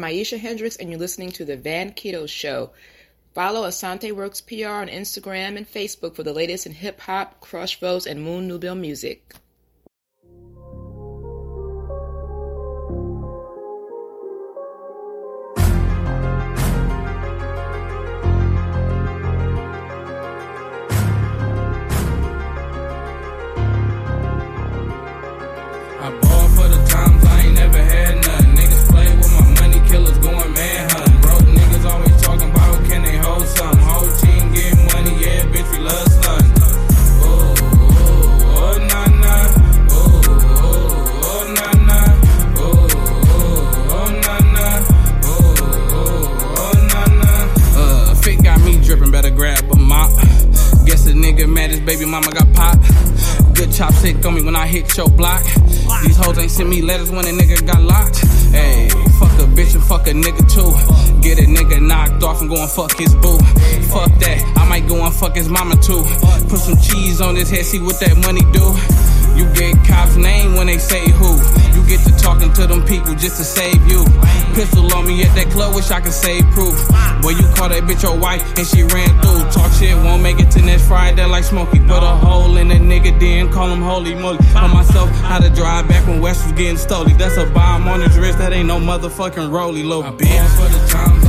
Maisha 0.00 0.38
Hendricks, 0.38 0.76
and 0.76 0.88
you're 0.88 0.98
listening 0.98 1.30
to 1.32 1.44
The 1.44 1.56
Van 1.56 1.92
Keto 1.92 2.26
Show. 2.26 2.70
Follow 3.34 3.68
Asante 3.68 4.10
Works 4.12 4.40
PR 4.40 4.68
on 4.68 4.88
Instagram 4.88 5.56
and 5.58 5.70
Facebook 5.70 6.14
for 6.16 6.22
the 6.22 6.32
latest 6.32 6.64
in 6.64 6.72
hip 6.72 7.00
hop, 7.00 7.38
crush 7.40 7.78
votes, 7.78 8.06
and 8.06 8.22
Moon 8.22 8.48
Nubile 8.48 8.74
music. 8.74 9.34
Sent 56.60 56.68
me 56.68 56.82
letters 56.82 57.10
when 57.10 57.24
a 57.24 57.30
nigga 57.30 57.66
got 57.66 57.80
locked. 57.80 58.18
Hey, 58.52 58.90
fuck 59.18 59.32
a 59.40 59.48
bitch 59.56 59.72
and 59.72 59.82
fuck 59.82 60.06
a 60.06 60.10
nigga 60.10 60.44
too. 60.44 60.70
Get 61.22 61.38
a 61.38 61.46
nigga 61.48 61.80
knocked 61.80 62.22
off 62.22 62.42
and 62.42 62.50
go 62.50 62.56
and 62.60 62.70
fuck 62.70 62.98
his 62.98 63.14
boo. 63.14 63.38
Fuck 63.88 64.12
that, 64.20 64.44
I 64.58 64.68
might 64.68 64.86
go 64.86 65.02
and 65.02 65.14
fuck 65.14 65.36
his 65.36 65.48
mama 65.48 65.76
too. 65.76 66.02
Put 66.50 66.58
some 66.58 66.76
cheese 66.76 67.22
on 67.22 67.34
his 67.34 67.48
head, 67.48 67.64
see 67.64 67.78
what 67.80 67.98
that 68.00 68.14
money 68.18 68.42
do. 68.52 68.76
You 69.36 69.46
get 69.54 69.76
cops' 69.86 70.16
name 70.16 70.54
when 70.54 70.66
they 70.66 70.78
say 70.78 71.08
who. 71.10 71.38
You 71.74 71.86
get 71.86 72.00
to 72.06 72.12
talking 72.16 72.52
to 72.54 72.66
them 72.66 72.82
people 72.84 73.14
just 73.14 73.36
to 73.38 73.44
save 73.44 73.80
you. 73.90 74.04
Pistol 74.54 74.92
on 74.94 75.06
me 75.06 75.22
at 75.22 75.34
that 75.36 75.50
club, 75.50 75.74
wish 75.74 75.90
I 75.90 76.00
could 76.00 76.12
save 76.12 76.44
proof. 76.50 76.76
Boy, 77.22 77.30
you 77.30 77.46
call 77.54 77.68
that 77.68 77.82
bitch 77.84 78.02
your 78.02 78.18
wife 78.18 78.42
and 78.58 78.66
she 78.66 78.82
ran 78.82 79.10
through. 79.20 79.48
Talk 79.50 79.72
shit, 79.72 79.94
won't 79.96 80.22
make 80.22 80.40
it 80.40 80.50
to 80.52 80.62
next 80.62 80.86
Friday 80.88 81.24
like 81.26 81.44
Smokey. 81.44 81.80
Put 81.80 82.02
a 82.02 82.14
hole 82.26 82.56
in 82.56 82.70
a 82.70 82.76
nigga, 82.76 83.18
then 83.18 83.52
call 83.52 83.68
him 83.68 83.82
holy 83.82 84.14
moly. 84.14 84.38
Taught 84.52 84.74
myself 84.74 85.10
how 85.22 85.38
to 85.38 85.50
drive 85.50 85.88
back 85.88 86.06
when 86.06 86.20
West 86.20 86.44
was 86.44 86.52
getting 86.52 86.76
stoley. 86.76 87.16
That's 87.16 87.36
a 87.36 87.46
bomb 87.46 87.88
on 87.88 88.00
his 88.00 88.18
wrist, 88.18 88.38
that 88.38 88.52
ain't 88.52 88.68
no 88.68 88.78
motherfucking 88.78 89.50
rolly, 89.50 89.82
little 89.82 90.04
bitch. 90.04 90.48
for 90.56 90.68
the 90.68 90.86
times 90.88 91.19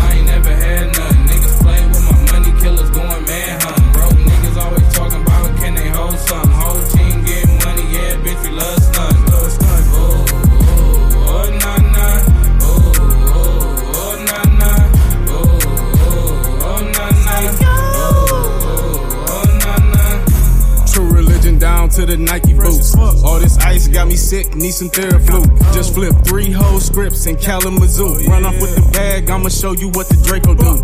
got 23.92 24.08
me 24.08 24.16
sick, 24.16 24.56
need 24.56 24.72
some 24.72 24.90
Theraflu. 24.90 25.44
Just 25.74 25.94
flip 25.94 26.16
three 26.24 26.52
whole 26.52 26.80
scripts 26.80 27.26
in 27.26 27.36
Kalamazoo. 27.36 28.28
Run 28.28 28.46
off 28.46 28.60
with 28.62 28.76
the 28.76 28.90
bag, 28.92 29.30
I'ma 29.30 29.50
show 29.50 29.74
you 29.74 29.90
what 29.90 30.08
the 30.08 30.16
Draco 30.24 30.56
do. 30.56 30.80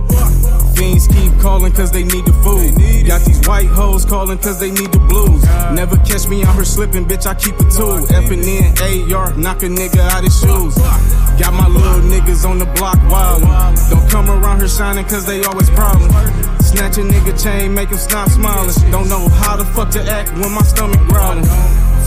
Fiends 0.75 1.07
keep 1.07 1.33
calling 1.39 1.71
cause 1.71 1.91
they 1.91 2.03
need 2.03 2.25
the 2.25 2.33
food. 2.43 2.75
Got 3.07 3.25
these 3.25 3.41
white 3.47 3.67
hoes 3.67 4.05
calling 4.05 4.37
cause 4.37 4.59
they 4.59 4.71
need 4.71 4.91
the 4.91 4.99
blues. 4.99 5.41
Never 5.73 5.97
catch 5.97 6.27
me 6.27 6.43
out 6.43 6.55
here 6.55 6.65
slipping, 6.65 7.05
bitch, 7.05 7.25
I 7.25 7.33
keep 7.33 7.55
a 7.55 7.65
tool. 7.71 8.05
Effing 8.13 8.43
in 8.45 9.13
AR, 9.13 9.33
knock 9.35 9.63
a 9.63 9.67
nigga 9.67 9.99
out 10.11 10.23
his 10.23 10.37
shoes. 10.39 10.75
Got 11.39 11.53
my 11.53 11.67
little 11.67 12.01
niggas 12.01 12.47
on 12.47 12.59
the 12.59 12.65
block 12.77 12.97
wildin'. 13.09 13.89
Don't 13.89 14.09
come 14.09 14.29
around 14.29 14.59
here 14.59 14.67
shining 14.67 15.05
cause 15.05 15.25
they 15.25 15.43
always 15.43 15.69
problem. 15.71 16.11
Snatch 16.61 16.97
a 16.97 17.01
nigga 17.01 17.33
chain, 17.41 17.73
make 17.73 17.89
him 17.89 17.97
stop 17.97 18.29
smiling. 18.29 18.73
Don't 18.91 19.07
know 19.07 19.29
how 19.29 19.55
the 19.55 19.65
fuck 19.65 19.89
to 19.91 20.01
act 20.03 20.33
when 20.33 20.51
my 20.51 20.61
stomach 20.61 20.99
growling. 21.07 21.45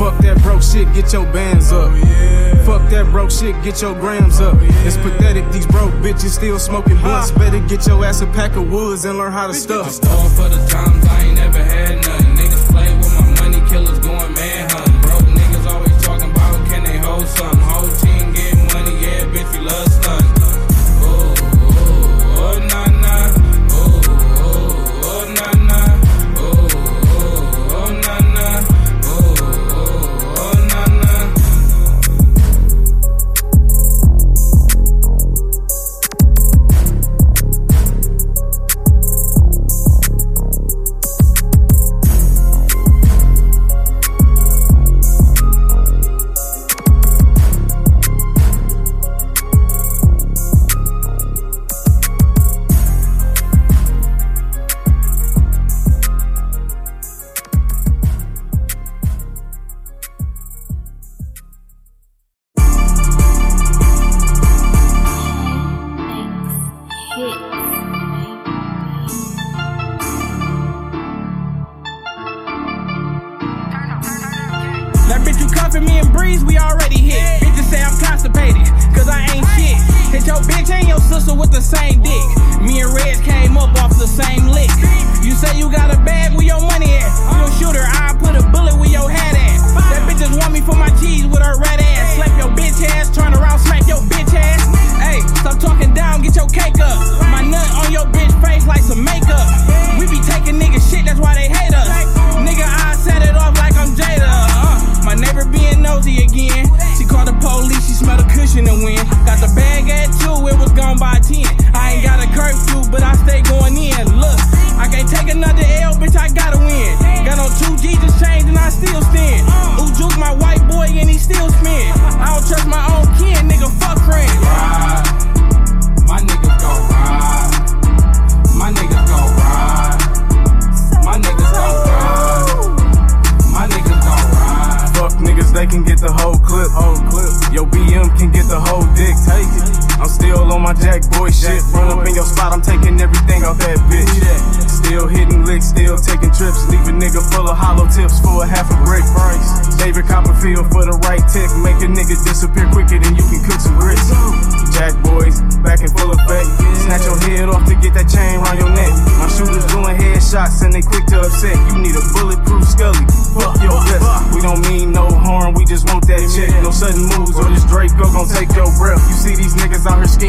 Fuck 0.01 0.17
that 0.23 0.41
broke 0.43 0.63
shit, 0.63 0.91
get 0.95 1.13
your 1.13 1.27
bands 1.27 1.73
up. 1.73 1.91
Oh, 1.93 2.63
Fuck 2.65 2.89
that 2.89 3.07
broke 3.11 3.31
shit, 3.31 3.55
get 3.63 3.83
your 3.83 3.95
grams 3.95 4.41
up. 4.41 4.55
Oh, 4.59 4.87
it's 4.87 4.97
pathetic, 4.97 5.45
these 5.53 5.67
broke 5.67 5.93
bitches 6.01 6.31
still 6.31 6.59
smoking 6.59 6.97
blunts. 6.97 7.33
Better 7.33 7.61
get 7.69 7.87
your 7.87 8.03
ass 8.03 8.23
a 8.23 8.27
pack 8.29 8.57
of 8.57 8.71
woods 8.73 9.05
and 9.05 9.19
learn 9.19 9.31
how 9.31 9.47
to 9.47 9.53
stuff. 9.53 10.03
All 10.09 10.31
for 10.31 10.49
the 10.49 10.67
times 10.71 11.05
I 11.07 11.25
ain't 11.25 11.35
never 11.35 11.63
had 11.63 11.97
nothing. 11.97 12.30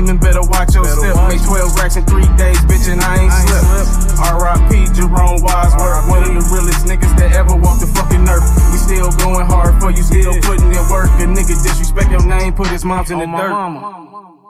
Niggas 0.02 0.18
out 0.18 0.18
here 0.18 0.18
scheming, 0.18 0.18
better 0.20 0.42
watch 0.42 0.74
your 0.76 0.86
step. 0.86 1.16
Make 1.30 1.44
12 1.44 1.76
racks 1.76 1.96
in 1.96 2.06
three 2.06 2.28
days, 2.38 2.58
bitch, 2.66 2.92
and 2.92 3.02
I 3.02 3.24
ain't 3.24 3.34
slept. 3.34 4.20
R.I.P. 4.22 4.94
Jerome 4.94 5.42
Wadsworth, 5.42 6.10
one 6.10 6.24
of 6.24 6.34
the 6.34 6.50
realest 6.54 6.86
niggas 6.86 7.16
that 7.18 7.34
ever 7.34 7.56
walked 7.56 7.82
the 7.82 7.88
fucking 7.88 8.28
earth. 8.28 8.46
We 8.72 8.78
still 8.78 9.12
going 9.18 9.46
hard 9.46 9.80
for 9.82 9.92
you, 9.92 10.04
still 10.04 10.34
putting 10.42 10.72
in 10.72 10.90
work. 10.90 11.10
A 11.20 11.26
nigga 11.26 11.56
disrespect 11.62 12.12
your 12.12 12.26
name, 12.26 12.54
put 12.54 12.68
his 12.68 12.86
moms 12.86 13.12
in 13.12 13.20
the 13.20 13.26
dirt. 13.26 13.52
Yeah, 13.52 14.40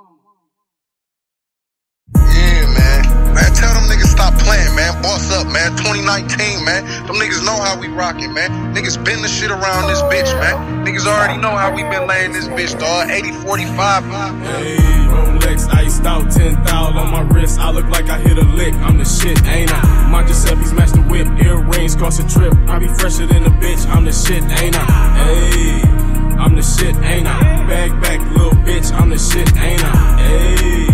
stop 4.32 4.46
playing, 4.46 4.76
man. 4.76 5.02
Boss 5.02 5.32
up, 5.32 5.48
man. 5.48 5.72
2019, 5.78 6.66
man. 6.66 6.86
Them 7.06 7.16
niggas 7.16 7.46
know 7.46 7.60
how 7.60 7.80
we 7.80 7.88
rockin', 7.88 8.34
man. 8.34 8.74
Niggas 8.76 9.04
been 9.04 9.22
the 9.22 9.28
shit 9.28 9.52
around 9.52 9.90
this 9.90 10.02
bitch, 10.04 10.32
man. 10.40 10.86
Niggas 10.86 11.06
already 11.06 11.40
know 11.40 11.52
how 11.52 11.74
we 11.74 11.84
been 11.84 12.08
laying 12.08 12.32
this 12.32 12.48
bitch, 12.48 12.78
dog. 12.80 13.10
80 13.10 13.32
45. 13.44 14.04
Hey, 14.04 14.78
Rolex 15.08 15.68
iced 15.74 16.06
out, 16.06 16.32
10 16.32 16.64
thou 16.64 16.98
on 16.98 17.12
my 17.12 17.22
wrist. 17.22 17.60
I 17.60 17.72
look 17.72 17.88
like 17.88 18.10
I 18.10 18.20
hit 18.20 18.38
a 18.38 18.44
lick. 18.44 18.74
I'm 18.76 18.98
the 18.98 19.06
shit, 19.06 19.42
ain't 19.46 19.72
I? 19.74 20.10
My 20.10 20.24
Giuseppe's 20.24 20.74
match 20.74 20.92
the 20.92 21.02
whip. 21.02 21.28
Earrings 21.44 21.96
cost 21.96 22.20
a 22.20 22.28
trip. 22.28 22.54
I 22.68 22.80
be 22.80 22.88
fresher 22.88 23.26
than 23.26 23.46
a 23.46 23.52
bitch. 23.52 23.88
I'm 23.88 24.06
the 24.06 24.12
shit, 24.12 24.44
ain't 24.44 24.76
I? 24.78 24.86
Hey, 25.18 25.82
I'm 26.38 26.56
the 26.56 26.62
shit, 26.62 26.96
ain't 26.98 27.28
I? 27.28 27.68
Bag 27.68 28.02
back, 28.02 28.20
little 28.32 28.52
bitch. 28.52 28.92
I'm 28.94 29.10
the 29.10 29.18
shit, 29.18 29.48
ain't 29.58 29.84
I? 29.84 30.22
Hey, 30.22 30.88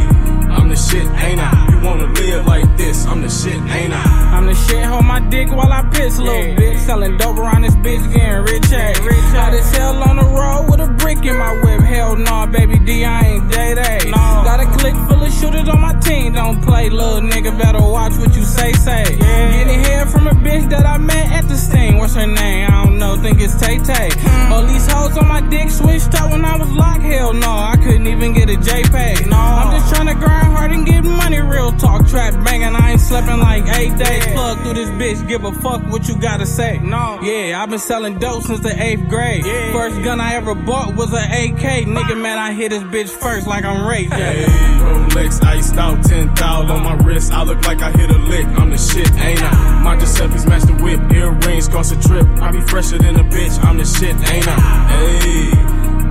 I'm 0.52 0.70
the 0.70 0.76
shit, 0.76 1.06
ain't 1.06 1.40
I? 1.40 1.68
You 1.72 1.86
wanna 1.86 2.17
live 2.28 2.46
like 2.46 2.78
this? 2.78 3.06
I'm 3.06 3.22
the 3.22 3.30
shit, 3.30 3.56
ain't 3.56 3.94
I? 3.94 4.36
I'm 4.36 4.46
the 4.46 4.54
shit, 4.54 4.84
hold 4.84 5.06
my 5.06 5.20
dick 5.30 5.50
while 5.50 5.72
I 5.72 5.82
piss, 5.90 6.20
little 6.20 6.56
bitch. 6.56 6.80
Selling 6.80 7.18
dope 7.18 7.38
around 7.38 7.62
this 7.64 7.76
bitch, 7.76 8.04
getting 8.14 8.44
rich 8.44 8.72
ass. 8.74 8.98
Hot 9.38 9.54
as 9.54 9.76
hell 9.76 10.04
on 10.04 10.18
the 10.18 10.24
road 10.24 10.70
with 10.70 10.80
a 10.80 10.92
brick 11.00 11.24
in 11.24 11.38
my 11.38 11.54
whip. 11.64 11.82
Hell 11.82 12.16
nah, 12.16 12.46
baby 12.46 12.80
D, 12.80 13.06
I 13.06 13.22
ain't 13.22 13.52
day 13.52 13.76
day. 13.76 14.12
Got 14.12 14.60
a 14.60 14.66
click 14.78 14.96
full 15.08 15.24
of 15.24 15.32
shooters 15.32 15.70
on 15.70 15.80
my 15.82 15.94
team, 16.00 16.34
don't 16.34 16.62
play, 16.64 16.90
little 16.90 17.22
nigga. 17.22 17.58
Better 17.58 17.82
watch 17.82 18.14
what 18.18 18.36
you 18.36 18.44
say, 18.44 18.74
say. 18.74 19.04
Yeah. 19.18 19.52
Getting 19.52 19.84
hair 19.84 20.06
from 20.06 20.28
a 20.28 20.32
bitch 20.32 20.70
that 20.70 20.86
I 20.86 20.98
met 20.98 21.32
at 21.32 21.48
the 21.48 21.56
sting. 21.56 21.98
What's 21.98 22.16
her 22.16 22.28
name? 22.28 22.68
I 22.70 22.84
don't 22.84 22.98
know, 22.98 23.16
think 23.18 23.40
it's 23.40 23.56
Tay 23.60 23.80
Tay. 23.80 24.10
All 24.52 24.66
these 24.66 24.88
hoes 24.92 25.18
on 25.18 25.28
my 25.28 25.42
dick 25.42 25.70
switched 25.70 26.14
up 26.20 26.32
when 26.32 26.44
I 26.44 26.58
was 26.58 26.72
locked. 26.72 27.04
Hell 27.04 27.34
no, 27.34 27.52
I 27.52 27.76
couldn't 27.78 28.08
even 28.08 28.34
get 28.34 28.50
a 28.50 28.58
JPEG. 28.58 29.30
No, 29.30 29.38
I'm 29.38 29.80
just 29.80 29.94
trying 29.94 30.08
to 30.08 30.16
grind 30.16 30.48
hard 30.48 30.72
and 30.72 30.86
get 30.86 31.04
money. 31.04 31.40
Real 31.40 31.72
talk, 31.74 32.08
trap 32.18 32.44
banging. 32.44 32.76
I 32.76 32.92
ain't 32.92 33.00
slept 33.00 33.28
like 33.28 33.64
eight 33.78 33.96
days. 33.98 34.26
Plug 34.34 34.58
through 34.62 34.74
this 34.74 34.90
bitch, 34.90 35.28
give 35.28 35.44
a 35.44 35.52
fuck 35.52 35.82
what 35.92 36.08
you 36.08 36.18
gotta 36.18 36.46
say. 36.46 36.80
No, 36.80 37.20
yeah, 37.22 37.62
I've 37.62 37.70
been 37.70 37.80
selling 37.80 38.18
dope 38.18 38.44
since 38.44 38.62
the 38.62 38.74
eighth 38.82 39.08
grade. 39.08 39.44
First 39.72 40.02
gun 40.04 40.20
I 40.20 40.34
ever 40.34 40.56
bought 40.56 40.96
was 40.96 41.14
an 41.14 41.30
AK. 41.32 41.86
Nigga, 41.86 42.20
man, 42.20 42.40
I 42.40 42.54
hit 42.54 42.70
this 42.70 42.84
bitch 42.84 43.10
first 43.10 43.46
like 43.46 43.64
I'm 43.64 43.86
Ray 43.86 44.08
J. 44.08 44.16
Hey, 44.16 44.46
Rolex 44.46 45.44
iced 45.44 45.78
out, 45.78 46.04
10 46.04 46.34
thou 46.34 46.62
on 46.74 46.84
my 46.84 46.96
wrist. 47.06 47.32
I 47.32 47.44
look 47.44 47.62
like 47.68 47.82
I 47.84 47.92
hit 47.92 48.10
a 48.10 48.18
lick. 48.18 48.48
I'm 48.48 48.72
the 48.72 48.78
shit, 48.78 49.12
ain't 49.14 49.44
I? 49.44 49.82
My 49.84 49.96
Giuseppe's 49.96 50.48
match 50.48 50.64
the 50.64 50.74
whip. 50.84 51.00
Earrings 51.12 51.68
cost 51.68 51.92
a 51.92 52.00
trip. 52.08 52.26
I 52.42 52.52
be 52.52 52.62
fresher 52.62 52.98
than 52.98 53.16
a 53.18 53.24
bitch. 53.24 53.64
I'm 53.64 53.78
the 53.78 53.86
shit, 53.86 54.16
ain't 54.34 54.48
I? 54.48 54.60
Hey, 54.90 55.52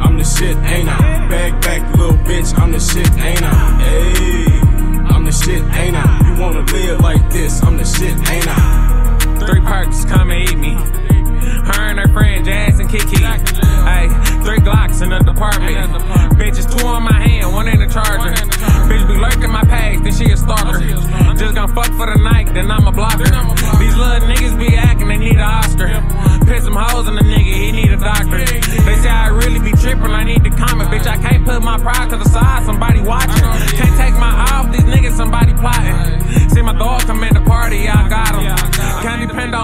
I'm 0.05 0.17
the 0.17 0.25
shit, 0.25 0.57
ain't 0.57 0.89
I? 0.89 1.29
Back, 1.29 1.61
back, 1.63 1.97
little 1.97 2.17
bitch. 2.19 2.57
I'm 2.57 2.71
the 2.71 2.81
shit, 2.81 3.11
ain't 3.19 3.43
I? 3.43 3.83
Hey, 3.83 4.76
the 5.27 5.33
shit, 5.33 5.63
ain't 5.75 5.97
I? 5.97 6.07
You 6.23 6.41
wanna 6.41 6.63
live 6.63 7.01
like 7.01 7.31
this? 7.31 7.63
I'm 7.63 7.77
the 7.77 7.85
shit, 7.85 8.15
ain't 8.31 8.47
I? 8.47 9.19
Three 9.43 9.61
perks, 9.61 10.05
come 10.05 10.31
and 10.31 10.49
eat 10.49 10.57
me. 10.57 10.75
Her 11.67 11.91
and 11.91 11.99
her 11.99 12.09
friend, 12.09 12.45
Jazz 12.45 12.79
and 12.79 12.89
Kiki. 12.89 13.23
Hey, 13.23 14.07
three 14.47 14.63
Glocks 14.63 15.03
in 15.03 15.11
the 15.11 15.19
department. 15.19 15.75
Bitches, 16.39 16.71
two 16.71 16.87
on 16.87 17.03
my 17.03 17.19
hand, 17.19 17.53
one 17.53 17.67
in 17.67 17.81
the 17.81 17.89
charger. 17.89 18.35
Bitch 18.87 19.09
be 19.09 19.19
lurking 19.19 19.51
my 19.51 19.65
page, 19.65 20.01
then 20.03 20.15
she 20.15 20.31
a 20.31 20.37
stalker. 20.37 20.79
Just 21.35 21.55
gonna 21.55 21.75
fuck 21.75 21.91
for 21.99 22.07
the 22.07 22.19
night, 22.23 22.55
then 22.55 22.71
I'm 22.71 22.87
a 22.87 22.93
blocker. 22.93 23.27
These 23.79 23.97
little 23.97 24.29
niggas 24.31 24.57
be 24.59 24.77
acting, 24.77 25.09
they 25.09 25.19
need 25.19 25.39
a 25.39 25.43
Oscar. 25.43 25.91
Put 26.47 26.63
some 26.63 26.77
hoes 26.77 27.09
in 27.09 27.17
the 27.17 27.23
nigga, 27.23 27.55
he 27.55 27.73
need 27.73 27.91
a 27.91 27.97
doctor. 27.97 28.39
They 28.39 28.97
say 29.03 29.11
I 29.11 29.29
really 29.29 29.59
be 29.59 29.73
tripping, 29.73 30.15
I 30.15 30.23
need 30.23 30.45
to 30.45 30.51
comment. 30.51 30.91
Bitch, 30.91 31.07
I 31.07 31.17
can't 31.19 31.45
put 31.45 31.63
my 31.63 31.79
pride 31.79 32.11
to 32.11 32.17
the 32.17 32.29
side, 32.29 32.65
somebody 32.65 33.01
watching. 33.01 33.46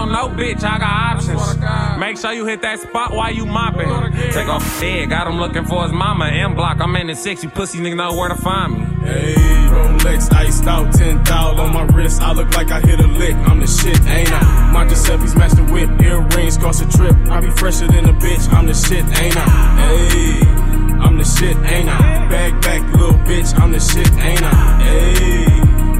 Can't 0.03 0.11
depend 0.11 0.37
on 0.37 0.37
no 0.37 0.43
bitch, 0.43 0.63
I 0.63 0.79
got 0.79 1.15
options. 1.15 1.99
Make 1.99 2.17
sure 2.17 2.33
you 2.33 2.45
hit 2.45 2.61
that 2.61 2.79
spot 2.79 3.11
while 3.11 3.31
you 3.31 3.45
mopping. 3.45 3.89
Take 4.31 4.47
off 4.47 4.63
his 4.63 4.81
head, 4.81 5.09
got 5.09 5.27
him 5.27 5.39
looking 5.39 5.65
for 5.65 5.83
his 5.83 5.91
mama. 5.91 6.25
M 6.27 6.55
block, 6.55 6.79
I'm 6.79 6.95
in 6.95 7.07
the 7.07 7.15
six, 7.15 7.43
you 7.43 7.49
pussy 7.49 7.79
nigga 7.79 7.95
know 7.95 8.13
where 8.17 8.29
to 8.29 8.35
find 8.35 8.73
me. 8.73 9.07
Hey, 9.07 9.33
Rolex 9.35 10.31
iced 10.33 10.67
out, 10.67 10.93
10 10.93 11.23
thou 11.23 11.55
on 11.61 11.73
my 11.73 11.83
wrist. 11.95 12.21
I 12.21 12.33
look 12.33 12.55
like 12.55 12.71
I 12.71 12.81
hit 12.81 12.99
a 12.99 13.07
lick. 13.07 13.35
I'm 13.35 13.59
the 13.59 13.67
shit, 13.67 13.99
ain't 14.07 14.31
I? 14.31 14.71
My 14.71 14.85
Giuseppe's 14.85 15.35
match 15.35 15.53
the 15.53 15.63
whip. 15.63 15.89
Earrings 16.01 16.57
cost 16.57 16.81
a 16.81 16.97
trip. 16.97 17.15
I 17.29 17.41
be 17.41 17.49
fresher 17.51 17.87
than 17.87 18.05
a 18.05 18.13
bitch. 18.13 18.51
I'm 18.53 18.67
the 18.67 18.73
shit, 18.73 19.05
ain't 19.21 19.37
I? 19.37 19.47
Hey, 19.79 20.39
I'm 20.99 21.17
the 21.17 21.23
shit, 21.23 21.57
ain't 21.57 21.89
I? 21.89 22.29
Back, 22.29 22.61
back, 22.61 22.81
little 22.93 23.17
bitch. 23.19 23.57
I'm 23.59 23.71
the 23.71 23.79
shit, 23.79 24.11
ain't 24.13 24.43
I? 24.43 24.81
Hey. 24.83 25.53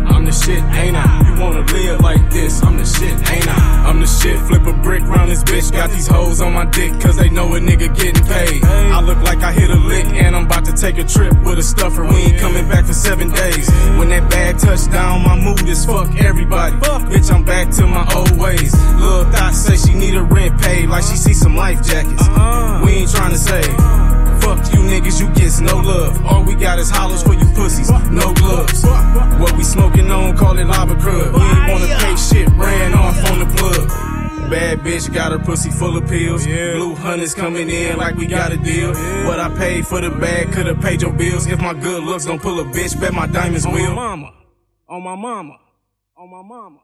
I'm 0.06 0.26
the 0.26 0.32
shit, 0.32 0.63
ain't 0.63 0.98
I? 0.98 1.22
You 1.34 1.41
wanna 1.41 1.62
live 1.74 2.00
like 2.02 2.30
this? 2.30 2.62
I'm 2.63 2.78
the 2.78 2.86
shit, 2.86 3.13
ain't 3.32 3.48
I? 3.48 3.89
I'm 3.89 4.00
the 4.00 4.06
shit, 4.06 4.39
flip 4.41 4.65
a 4.67 4.74
brick 4.74 5.04
round 5.04 5.32
this 5.32 5.43
bitch. 5.43 5.72
Got 5.72 5.89
these 5.89 6.08
hoes 6.08 6.41
on 6.41 6.54
my 6.54 6.65
dick, 6.65 6.91
cause 7.02 7.17
they 7.17 7.30
know 7.30 7.56
a 7.56 7.60
nigga 7.60 7.93
getting 7.96 8.24
paid. 8.26 8.63
I 8.63 9.02
look 9.02 9.17
like 9.24 9.39
I 9.39 9.52
hit 9.52 9.69
a 9.69 9.76
lick, 9.76 10.06
and 10.06 10.36
I'm 10.36 10.46
about 10.46 10.65
to 10.65 10.74
take 10.74 10.98
a 10.98 11.04
trip 11.04 11.34
with 11.43 11.58
a 11.58 11.63
stuffer. 11.63 12.04
We 12.04 12.15
ain't 12.15 12.39
coming 12.39 12.67
back 12.69 12.86
for 12.86 12.93
seven 12.93 13.32
days. 13.32 13.69
When 13.98 14.10
that 14.10 14.30
bag 14.30 14.60
touch 14.60 14.89
down, 14.91 15.24
my 15.24 15.39
mood 15.39 15.67
is 15.67 15.86
fuck 15.86 16.13
everybody. 16.22 16.76
Bitch, 16.76 17.32
I'm 17.34 17.43
back 17.43 17.72
to 17.72 17.88
my 17.88 18.06
old 18.13 18.38
ways. 18.38 18.74
Lil' 19.00 19.26
Thought 19.32 19.54
say 19.54 19.76
she 19.76 19.98
need 19.98 20.15
a 20.15 20.24
rent 20.24 20.62
paid, 20.62 20.88
like 20.89 21.04
she 21.04 21.15
see 21.15 21.34
some 21.34 21.56
life 21.56 21.84
jackets. 21.84 22.28
We 22.86 22.91
ain't 22.91 23.12
trying 23.12 23.32
to 23.32 23.38
save. 23.38 24.22
Fuck 24.43 24.73
you 24.73 24.82
niggas, 24.82 25.19
you 25.21 25.34
gets 25.34 25.60
no 25.62 25.77
love. 25.77 26.25
All 26.25 26.43
we 26.43 26.56
got 26.56 26.77
is 26.79 26.89
hollows 26.89 27.23
for 27.23 27.34
you 27.34 27.45
pussies, 27.56 27.89
no 28.12 28.34
gloves. 28.34 28.84
What 29.39 29.56
we 29.58 29.63
smoking 29.63 30.12
on, 30.12 30.36
call 30.38 30.58
it 30.60 30.65
lava 30.65 30.95
crud. 30.95 31.34
We 31.34 31.41
ain't 31.41 31.71
wanna 31.71 31.88
pay 31.99 32.15
shit, 32.15 32.49
ran 32.49 32.93
off 32.93 33.17
on 33.32 33.39
the 33.39 33.45
plug. 33.56 33.88
Bad 34.49 34.79
bitch 34.79 35.12
got 35.12 35.32
her 35.32 35.39
pussy 35.39 35.71
full 35.71 35.97
of 35.97 36.08
pills. 36.08 36.45
Blue 36.45 36.93
hunters 36.95 37.34
coming 37.34 37.69
in 37.69 37.97
like 37.97 38.15
we 38.15 38.27
got 38.27 38.51
a 38.51 38.58
deal. 38.58 38.89
What 39.25 39.39
I 39.39 39.49
paid 39.58 39.88
for 39.88 40.01
the 40.01 40.12
bag 40.12 40.51
could've 40.51 40.79
paid 40.82 41.01
your 41.01 41.13
bills. 41.13 41.47
If 41.47 41.60
my 41.60 41.73
good 41.73 42.03
looks 42.03 42.25
don't 42.25 42.41
pull 42.41 42.60
a 42.60 42.65
bitch, 42.65 42.99
bet 42.99 43.13
my 43.13 43.25
diamonds 43.27 43.65
will. 43.65 43.75
On 43.77 43.95
my 43.95 44.15
mama, 44.15 44.34
on 44.89 45.03
my 45.03 45.15
mama, 45.15 45.58
on 46.17 46.29
my 46.29 46.41
mama. 46.43 46.79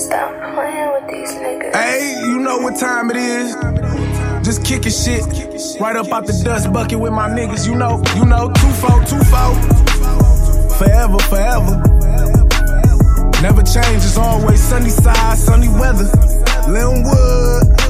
Stop 0.00 0.54
playing 0.54 0.92
with 0.92 1.06
these 1.10 1.32
niggas. 1.34 1.74
Hey, 1.74 2.14
you 2.20 2.38
know 2.38 2.58
what 2.58 2.78
time 2.78 3.10
it 3.10 3.16
is. 3.16 3.54
Just 4.44 4.64
kicking 4.64 4.92
shit 4.92 5.22
right 5.80 5.96
up 5.96 6.10
out 6.12 6.26
the 6.26 6.40
dust 6.44 6.72
bucket 6.72 6.98
with 6.98 7.12
my 7.12 7.28
niggas. 7.28 7.66
You 7.66 7.74
know, 7.74 8.02
you 8.16 8.24
know, 8.24 8.50
two 8.52 8.70
four, 8.80 9.04
two 9.04 9.22
four. 9.28 9.54
Forever, 10.78 11.18
forever. 11.28 11.82
Never 13.42 13.62
change, 13.62 14.04
it's 14.04 14.16
always 14.16 14.62
sunny 14.62 14.90
side, 14.90 15.36
sunny 15.36 15.68
weather. 15.68 16.04
Linwood. 16.68 17.78
Just 17.78 17.89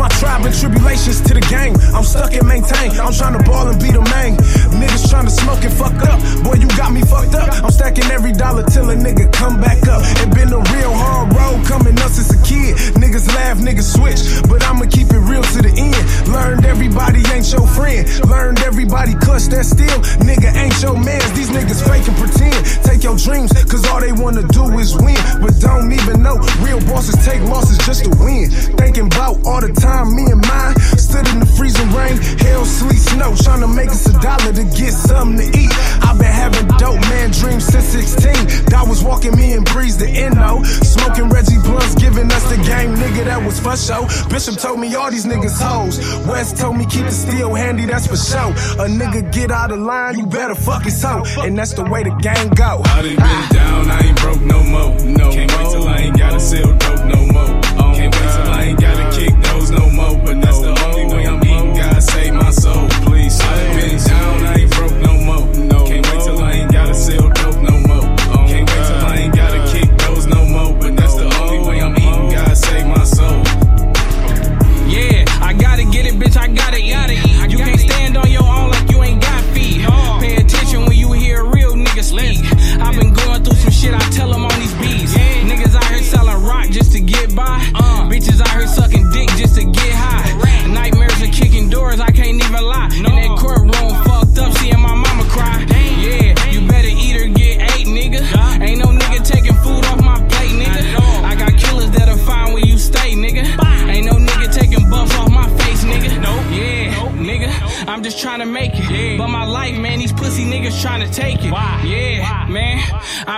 my 0.00 0.08
tribe 0.16 0.46
and 0.48 0.56
tribulations 0.56 1.20
to 1.20 1.36
the 1.36 1.44
game. 1.52 1.76
I'm 1.92 2.02
stuck 2.02 2.32
and 2.32 2.48
maintain. 2.48 2.88
I'm 2.96 3.12
trying 3.12 3.36
to 3.36 3.44
ball 3.44 3.68
and 3.68 3.76
be 3.76 3.92
the 3.92 4.00
main. 4.16 4.40
Niggas 4.80 5.12
trying 5.12 5.28
to 5.28 5.30
smoke 5.30 5.60
and 5.60 5.74
fuck 5.76 5.92
up. 6.08 6.16
Boy, 6.40 6.56
you 6.56 6.68
got 6.80 6.90
me 6.96 7.04
fucked 7.04 7.36
up. 7.36 7.52
I'm 7.60 7.70
stacking 7.70 8.08
every 8.08 8.32
dollar 8.32 8.64
till 8.64 8.88
a 8.88 8.96
nigga 8.96 9.30
come 9.30 9.60
back 9.60 9.84
up. 9.92 10.00
It 10.24 10.32
been 10.32 10.48
a 10.56 10.62
real 10.72 10.94
hard 10.96 11.36
road 11.36 11.68
coming 11.68 12.00
up 12.00 12.08
since 12.16 12.32
a 12.32 12.40
kid. 12.48 12.80
Niggas 12.96 13.28
laugh, 13.36 13.60
niggas 13.60 13.92
switch. 13.92 14.24
But 14.48 14.64
I'ma 14.64 14.88
keep 14.88 15.12
it 15.12 15.20
real 15.20 15.44
to 15.44 15.60
the 15.60 15.72
end. 15.76 16.00
Learned 16.32 16.64
everybody 16.64 17.20
ain't 17.36 17.52
your 17.52 17.68
friend. 17.68 18.08
Learned 18.24 18.64
everybody 18.64 19.12
clutch 19.20 19.52
that 19.52 19.68
steel. 19.68 20.00
Nigga 20.24 20.48
ain't 20.56 20.80
your 20.80 20.96
mans. 20.96 21.28
These 21.36 21.52
niggas 21.52 21.84
fake 21.84 22.08
and 22.08 22.16
pretend. 22.16 22.56
Take 22.88 23.04
your 23.04 23.20
dreams, 23.20 23.52
cause 23.68 23.84
all 23.84 24.00
they 24.00 24.12
wanna 24.12 24.48
do 24.48 24.64
is 24.80 24.96
win. 24.96 25.20
But 25.44 25.60
don't 25.60 25.92
even 25.92 26.22
know 26.24 26.40
real 26.64 26.80
bosses 26.88 27.20
take 27.20 27.42
losses 27.52 27.76
just 27.84 28.08
to 28.08 28.10
win. 28.16 28.48
Thinking 28.80 29.12
about 29.12 29.44
all 29.44 29.60
the 29.60 29.72
time 29.76 29.89
me 30.06 30.30
and 30.30 30.42
mine 30.46 30.74
stood 30.96 31.26
in 31.28 31.40
the 31.40 31.50
freezing 31.58 31.90
rain, 31.92 32.16
hell, 32.38 32.64
sleet, 32.64 32.98
snow, 32.98 33.34
trying 33.34 33.60
to 33.60 33.68
make 33.68 33.90
us 33.90 34.06
a 34.06 34.14
dollar 34.20 34.52
to 34.52 34.64
get 34.78 34.92
something 34.92 35.38
to 35.38 35.58
eat. 35.58 35.72
I've 36.06 36.18
been 36.18 36.30
having 36.30 36.66
dope 36.78 37.00
man 37.10 37.30
dreams 37.30 37.66
since 37.66 37.90
16. 37.90 38.70
That 38.70 38.86
was 38.86 39.02
walking 39.02 39.36
me 39.36 39.52
and 39.52 39.64
breeze 39.64 39.96
the 39.98 40.08
N.O. 40.08 40.62
Smoking 40.64 41.28
Reggie 41.28 41.58
Blunts, 41.58 41.94
giving 41.96 42.30
us 42.30 42.44
the 42.48 42.56
game, 42.62 42.94
nigga, 42.94 43.24
that 43.24 43.42
was 43.42 43.58
for 43.58 43.76
show. 43.76 44.06
Bishop 44.28 44.56
told 44.56 44.78
me 44.80 44.94
all 44.94 45.10
these 45.10 45.26
niggas 45.26 45.58
hoes. 45.58 45.98
West 46.26 46.56
told 46.56 46.76
me 46.76 46.86
keep 46.86 47.04
the 47.04 47.12
steel 47.12 47.54
handy, 47.54 47.86
that's 47.86 48.06
for 48.06 48.16
show. 48.16 48.50
A 48.82 48.86
nigga 48.86 49.32
get 49.32 49.50
out 49.50 49.72
of 49.72 49.80
line, 49.80 50.18
you 50.18 50.26
better 50.26 50.54
fuck 50.54 50.84
his 50.84 51.02
hoe. 51.02 51.24
And 51.42 51.58
that's 51.58 51.74
the 51.74 51.84
way 51.84 52.02
the 52.02 52.14
game 52.22 52.48
go. 52.50 52.82
I 52.84 53.02
done 53.02 53.16
been 53.16 53.48
down, 53.52 53.90
I 53.90 54.00
ain't 54.06 54.20
broke 54.20 54.40
no 54.40 54.62
more. 54.62 54.94
No 55.04 55.32
Can't 55.32 55.50
wait 55.50 55.70
till 55.70 55.88
I 55.88 55.96
ain't 55.98 56.18
gotta 56.18 56.40
sell 56.40 56.76
dope 56.76 56.89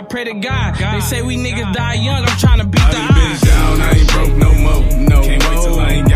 I 0.03 0.05
pray 0.05 0.25
to 0.25 0.35
God. 0.35 0.75
They 0.75 1.01
say 1.01 1.23
we 1.23 1.37
niggas 1.37 1.73
die 1.73 1.95
young. 1.95 2.25
I'm 2.25 2.37
trying 2.37 2.59
to 2.59 2.65
beat 2.67 2.81
the 2.81 2.87
I 2.88 2.91
done 2.91 3.15
been 3.15 3.31
odds. 3.31 3.41
down, 3.43 3.81
I 3.81 3.91
ain't 3.93 4.09
broke 4.11 4.37
no 4.37 4.53
more. 4.53 4.99
No 4.99 5.23
Can't 5.23 5.43
wait 5.45 5.62
till 5.62 5.79
I 5.79 5.91
ain't 5.91 6.09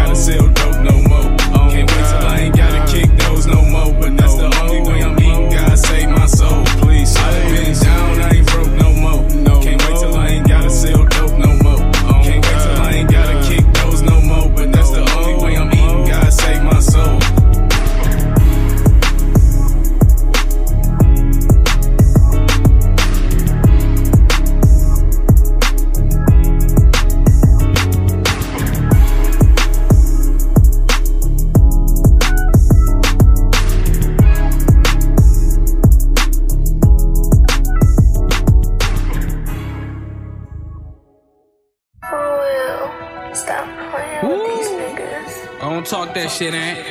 talk 45.85 46.15
that 46.15 46.31
shit, 46.31 46.55
ain't. 46.55 46.87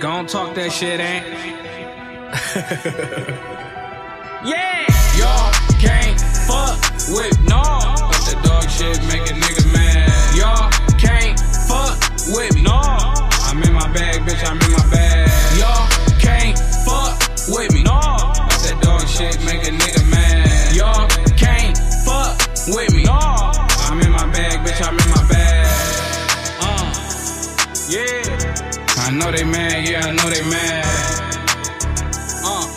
Gon' 0.00 0.26
talk 0.26 0.54
that 0.54 0.70
shit, 0.70 1.00
ain't. 1.00 1.24
yeah, 4.44 4.86
y'all 5.18 5.50
can't 5.80 6.20
fuck 6.46 6.78
with 7.08 7.36
no. 7.42 7.62
But 8.10 8.24
the 8.28 8.36
dog 8.44 8.70
shit 8.70 9.02
make 9.10 9.28
a 9.30 9.34
nigga 9.34 9.66
mad. 9.72 10.12
Y'all 10.36 10.70
can't 10.96 11.40
fuck 11.66 11.98
with 12.28 12.54
me. 12.54 12.63
Know 29.24 29.32
they 29.32 29.44
mad, 29.44 29.88
yeah, 29.88 30.04
I 30.04 30.12
know 30.12 30.28
they 30.28 30.44
mad. 30.44 30.84
Uh. 32.44 32.68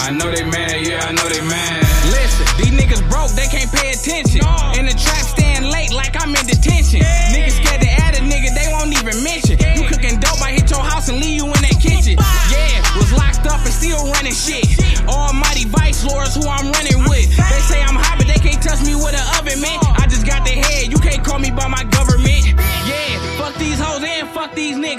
I 0.00 0.08
know 0.16 0.32
they 0.32 0.44
mad, 0.48 0.80
yeah, 0.80 1.04
I 1.04 1.12
know 1.12 1.28
they 1.28 1.44
mad. 1.44 1.84
Listen, 2.08 2.46
these 2.56 2.72
niggas 2.72 3.04
broke, 3.12 3.28
they 3.36 3.44
can't 3.52 3.68
pay 3.68 3.92
attention. 3.92 4.40
In 4.80 4.88
the 4.88 4.96
trap, 4.96 5.24
staying 5.28 5.68
late 5.68 5.92
like 5.92 6.16
I'm 6.16 6.32
in 6.32 6.46
detention. 6.46 7.04
Niggas 7.36 7.60
scared 7.60 7.82
to 7.82 7.90
add 8.00 8.16
a 8.16 8.24
nigga, 8.24 8.56
they 8.56 8.72
won't 8.72 8.96
even 8.96 9.20
mention. 9.20 9.60
You 9.76 9.84
cooking 9.92 10.20
dope, 10.20 10.40
I 10.40 10.56
hit 10.56 10.70
your 10.70 10.80
house 10.80 11.10
and 11.10 11.20
leave 11.20 11.36
you 11.36 11.46
in 11.52 11.60
that 11.60 11.76
kitchen. 11.76 12.16
Yeah, 12.48 12.80
was 12.96 13.12
locked 13.12 13.44
up 13.44 13.60
and 13.60 13.74
still 13.76 14.08
running 14.08 14.32
shit. 14.32 14.64
Almighty 15.04 15.68
vice 15.68 16.00
lords 16.08 16.34
who 16.34 16.48
I'm 16.48 16.72
running 16.72 16.93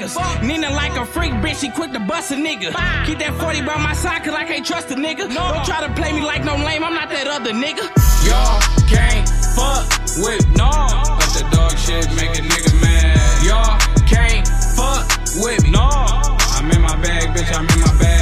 niggas. 0.07 0.43
Nina 0.43 0.69
like 0.71 0.95
a 0.95 1.05
freak, 1.05 1.31
bitch, 1.33 1.61
she 1.61 1.69
quick 1.69 1.91
to 1.93 1.99
bust 1.99 2.31
a 2.31 2.35
nigga. 2.35 2.73
Keep 3.05 3.19
that 3.19 3.35
40 3.39 3.61
by 3.61 3.77
my 3.77 3.93
side, 3.93 4.23
cause 4.23 4.33
I 4.33 4.45
can't 4.45 4.65
trust 4.65 4.91
a 4.91 4.95
nigga. 4.95 5.33
Don't 5.33 5.65
try 5.65 5.85
to 5.85 5.93
play 5.93 6.13
me 6.13 6.21
like 6.21 6.43
no 6.43 6.55
lame, 6.55 6.83
I'm 6.83 6.93
not 6.93 7.09
that 7.09 7.27
other 7.27 7.51
nigga. 7.51 7.85
Y'all 8.25 8.59
can't 8.87 9.27
fuck 9.55 9.85
with 10.17 10.45
no. 10.57 10.71
But 11.19 11.29
the 11.33 11.47
dog 11.51 11.77
shit 11.77 12.07
make 12.15 12.37
a 12.37 12.41
nigga 12.41 12.81
mad. 12.81 13.45
Y'all 13.45 13.77
can't 14.07 14.47
fuck 14.75 15.07
with 15.43 15.63
me. 15.63 15.71
No. 15.71 15.89
I'm 16.55 16.71
in 16.71 16.81
my 16.81 16.95
bag, 17.01 17.35
bitch, 17.35 17.53
I'm 17.53 17.67
in 17.69 17.81
my 17.81 17.99
bag. 17.99 18.14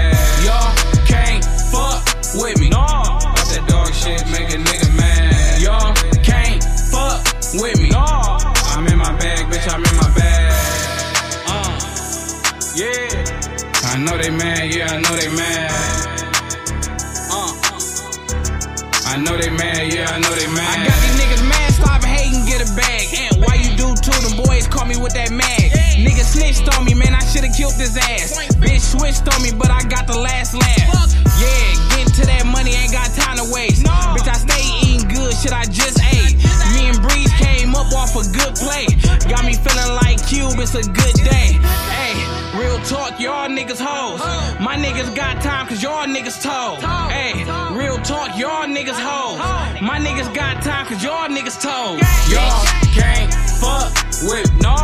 Know 19.24 19.38
they 19.40 19.50
mad, 19.50 19.88
yeah, 19.88 20.12
I 20.12 20.20
know 20.20 20.32
they 20.36 20.48
mad. 20.52 20.68
I 20.68 20.92
got 20.92 21.00
these 21.00 21.16
niggas 21.16 21.44
mad, 21.48 21.72
stop 21.72 22.04
hating, 22.04 22.44
get 22.46 22.60
a 22.60 22.70
bag. 22.76 23.08
And 23.16 23.40
why 23.40 23.56
you 23.56 23.72
do 23.80 23.96
too? 23.96 24.16
Them 24.20 24.36
boys 24.44 24.68
call 24.68 24.86
me 24.86 25.00
with 25.00 25.16
that 25.16 25.32
mag. 25.32 25.72
Nigga 25.96 26.24
snitched 26.28 26.68
on 26.76 26.84
me, 26.84 26.94
man, 26.94 27.16
I 27.16 27.24
should've 27.24 27.56
killed 27.56 27.80
his 27.80 27.96
ass. 27.96 28.36
Bitch 28.60 28.84
switched 28.84 29.24
on 29.32 29.40
me, 29.42 29.56
but 29.56 29.72
I 29.72 29.82
got 29.88 30.08
the 30.08 30.20
last 30.20 30.54
laugh. 30.54 31.16
Yeah, 31.40 31.72
getting 31.96 32.14
to 32.20 32.24
that 32.28 32.44
money, 32.46 32.76
ain't 32.76 32.92
got 32.92 33.10
time 33.16 33.40
to 33.40 33.48
waste. 33.48 33.88
Bitch, 33.88 34.28
I 34.28 34.38
stay 34.38 34.64
eating 34.84 35.08
good, 35.08 35.32
shit 35.40 35.56
I 35.56 35.64
just 35.72 36.04
ate. 36.04 36.36
Me 36.76 36.92
and 36.92 37.00
Breeze 37.00 37.32
came 37.40 37.76
up 37.76 37.88
off 37.96 38.20
a 38.20 38.28
good 38.28 38.54
play. 38.60 38.92
Got 39.32 39.48
me 39.48 39.56
feeling 39.56 39.96
like 40.04 40.20
Cube, 40.28 40.60
it's 40.60 40.76
a 40.76 40.84
good 40.84 41.16
day. 41.24 41.56
Hey, 41.94 42.14
real 42.58 42.80
talk, 42.80 43.20
y'all 43.20 43.48
niggas 43.50 43.80
hoes. 43.80 44.20
My 44.60 44.76
niggas 44.76 45.16
got 45.16 45.42
time, 45.42 45.68
cause 45.68 45.82
y'all 45.82 46.06
niggas 46.08 46.42
told. 46.42 46.84
Hey, 47.12 47.44
real 47.78 47.98
talk, 48.00 48.38
y'all 48.38 48.66
niggas 48.68 49.00
hoes. 49.00 49.40
My 49.82 50.00
niggas 50.00 50.34
got 50.34 50.62
time, 50.64 50.86
cause 50.86 51.04
y'all 51.04 51.28
niggas 51.30 51.60
told. 51.62 52.00
Y'all 52.30 52.66
can't 52.94 53.34
fuck 53.60 53.92
with 54.30 54.50
no. 54.62 54.76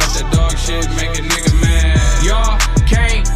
But 0.00 0.10
the 0.16 0.28
dog 0.32 0.56
shit 0.58 0.88
make 0.96 1.18
a 1.18 1.22
nigga 1.22 1.52
mad. 1.62 2.24
Y'all 2.24 2.58
can't 2.86 3.27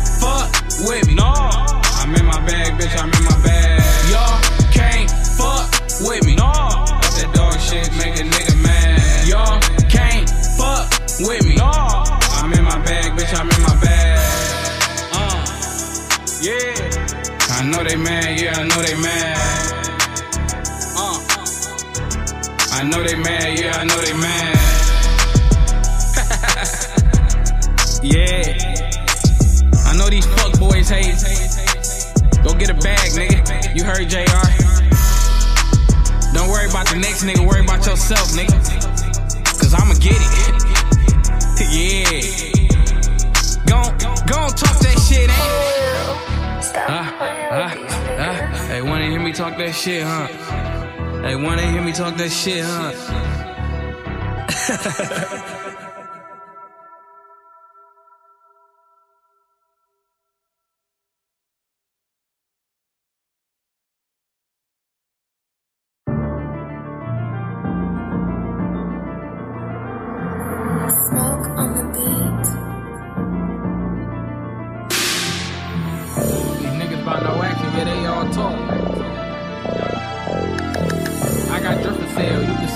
talk 52.03 52.17
that 52.17 52.33
shit, 52.33 52.65
huh? 52.65 53.22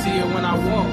See 0.07 0.19
it 0.23 0.29
when 0.35 0.45
I 0.45 0.55
walk. 0.55 0.89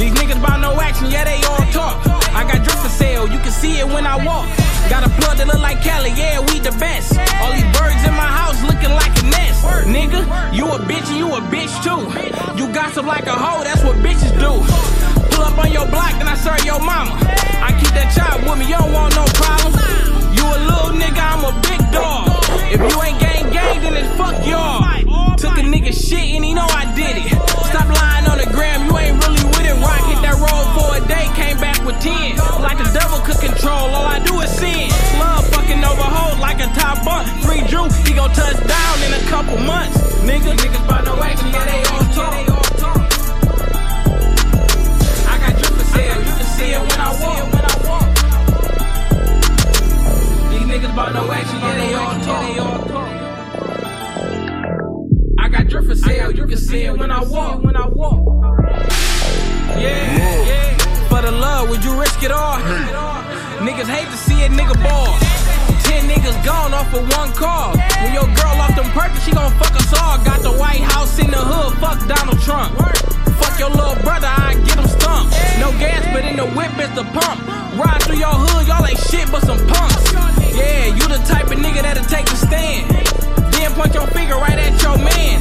These 0.00 0.14
niggas 0.16 0.40
about 0.40 0.60
no 0.60 0.72
action, 0.80 1.10
yeah, 1.10 1.24
they 1.24 1.40
all 1.44 1.64
talk. 1.76 2.00
I 2.32 2.42
got 2.48 2.64
drip 2.64 2.78
for 2.80 2.88
sale, 2.88 3.28
you 3.28 3.38
can 3.44 3.52
see 3.52 3.76
it 3.82 3.86
when 3.86 4.06
I 4.06 4.16
walk. 4.24 4.48
Got 4.88 5.04
a 5.04 5.10
plug 5.20 5.36
that 5.36 5.46
look 5.46 5.60
like 5.60 5.82
Cali, 5.82 6.12
yeah, 6.16 6.40
we 6.48 6.60
the 6.60 6.72
best. 6.80 7.18
All 7.42 7.52
these 7.52 7.68
birds 7.76 8.00
in 8.08 8.14
my 8.16 8.30
house 8.40 8.56
looking 8.64 8.94
like 9.02 9.12
a 9.20 9.24
nest. 9.28 9.60
Nigga, 9.84 10.20
you 10.56 10.64
a 10.64 10.78
bitch 10.88 11.08
and 11.12 11.18
you 11.20 11.28
a 11.28 11.40
bitch 11.52 11.74
too. 11.84 12.00
You 12.56 12.72
gossip 12.72 13.04
like 13.04 13.26
a 13.26 13.36
hoe, 13.36 13.62
that's 13.64 13.84
what 13.84 13.96
bitches 14.00 14.32
do. 14.40 14.52
Pull 15.34 15.44
up 15.44 15.58
on 15.58 15.70
your 15.72 15.86
block, 15.92 16.12
then 16.16 16.28
I 16.28 16.36
serve 16.36 16.64
your 16.64 16.80
mama. 16.80 17.12
I 17.60 17.76
keep 17.76 17.92
that 17.92 18.08
chop 18.16 18.40
with 18.48 18.58
me, 18.58 18.64
you 18.72 18.78
don't 18.80 18.92
want 18.96 19.12
no 19.12 19.26
problems. 19.36 19.76
You 20.32 20.44
a 20.46 20.58
little 20.70 20.92
nigga, 20.96 21.20
I'm 21.20 21.44
a 21.44 21.52
big 21.68 21.80
dog. 21.92 22.32
If 22.72 22.80
you 22.80 22.96
ain't 23.02 23.20
gang 23.20 23.52
gang, 23.52 23.76
then 23.82 23.92
it's 24.00 24.08
fuck 24.16 24.40
y'all. 24.46 24.97
Took 25.36 25.58
a 25.58 25.62
nigga 25.62 25.92
shit 25.92 26.34
and 26.34 26.44
he 26.44 26.54
know 26.54 26.66
I 26.66 26.86
did 26.94 27.16
it. 27.18 27.28
Stop 27.68 27.88
lying 27.90 28.26
on 28.26 28.38
the 28.38 28.46
gram, 28.50 28.86
you 28.86 28.96
ain't 28.98 29.18
really 29.22 29.44
with 29.54 29.66
it. 29.66 29.76
Rock 29.78 30.02
hit 30.08 30.20
that 30.22 30.38
road 30.40 30.66
for 30.74 30.96
a 30.96 31.00
day, 31.06 31.28
came 31.36 31.58
back 31.58 31.78
with 31.84 32.00
10. 32.00 32.38
Like 32.62 32.78
the 32.78 32.90
devil 32.90 33.20
could 33.22 33.38
control, 33.38 33.92
all 33.94 34.06
I 34.06 34.18
do 34.18 34.40
is 34.40 34.50
sin. 34.50 34.90
Love 35.20 35.46
fucking 35.54 35.84
over 35.84 36.02
hoes 36.02 36.38
like 36.40 36.58
a 36.58 36.66
top 36.74 37.04
bunk. 37.04 37.28
Free 37.44 37.62
Drew, 37.70 37.86
he 38.02 38.14
gon' 38.14 38.32
touch 38.34 38.58
down 38.66 38.96
in 39.06 39.12
a 39.14 39.22
couple 39.30 39.58
months. 39.62 39.98
Nigga, 40.26 40.54
niggas 40.58 40.84
by 40.88 41.02
no 41.06 41.14
action, 41.22 41.48
yeah, 41.54 41.64
they 41.70 41.82
all 41.86 42.04
talk. 42.18 42.34
I 45.30 45.34
got 45.38 45.54
you 45.54 45.70
can 45.70 46.48
see 46.58 46.74
it 46.74 46.82
when 46.82 46.98
I 46.98 47.10
walk. 47.22 47.46
These 50.50 50.66
niggas 50.66 50.92
about 50.92 51.14
no 51.14 51.30
action, 51.30 51.58
yeah, 51.62 51.74
they 51.78 51.94
all 51.94 52.18
talk 52.26 52.97
got 55.64 55.84
for 55.84 55.94
sale. 55.94 56.30
You 56.30 56.46
can 56.46 56.58
see 56.58 56.84
it 56.84 56.96
when 56.96 57.10
I 57.10 57.22
walk. 57.22 57.62
When 57.62 57.76
I 57.76 57.86
walk. 57.88 58.26
Yeah, 59.78 60.46
yeah. 60.46 60.76
For 61.08 61.22
the 61.22 61.32
love, 61.32 61.68
would 61.70 61.84
you 61.84 61.98
risk 61.98 62.22
it 62.22 62.30
all? 62.30 62.58
Niggas 63.58 63.88
hate 63.88 64.06
to 64.06 64.16
see 64.16 64.44
a 64.44 64.48
nigga 64.48 64.76
ball. 64.82 65.18
Ten 65.84 66.08
niggas 66.08 66.44
gone 66.44 66.74
off 66.74 66.92
of 66.94 67.02
one 67.16 67.32
call. 67.32 67.76
When 68.02 68.12
your 68.12 68.28
girl 68.36 68.56
off 68.60 68.74
them 68.76 68.90
perkins, 68.92 69.24
she 69.24 69.32
gon' 69.32 69.52
fuck 69.58 69.74
us 69.74 69.92
all. 69.98 70.18
Got 70.24 70.42
the 70.42 70.52
White 70.52 70.80
House 70.80 71.18
in 71.18 71.30
the 71.30 71.38
hood, 71.38 71.78
fuck 71.78 71.98
Donald 72.06 72.40
Trump. 72.40 72.76
Fuck 73.40 73.58
your 73.58 73.70
little 73.70 73.96
brother, 74.02 74.28
I 74.28 74.54
get 74.66 74.78
him 74.78 74.86
stumped. 74.86 75.34
No 75.58 75.70
gas, 75.78 76.04
but 76.12 76.24
in 76.24 76.36
the 76.36 76.46
whip 76.46 76.72
is 76.78 76.92
the 76.94 77.04
pump. 77.16 77.40
Ride 77.78 78.02
through 78.02 78.18
your 78.18 78.34
hood, 78.34 78.66
y'all 78.66 78.84
ain't 78.86 78.98
shit 78.98 79.30
but 79.30 79.42
some 79.42 79.58
punks. 79.66 80.12
Yeah, 80.54 80.86
you 80.86 81.02
the 81.08 81.22
type 81.26 81.46
of 81.46 81.58
nigga 81.58 81.82
that'll 81.82 82.04
take 82.04 82.26
a 82.26 82.36
stand 82.36 83.17
finger 84.18 84.36
right 84.36 84.58
at 84.58 84.74
your 84.82 84.98
man. 84.98 85.40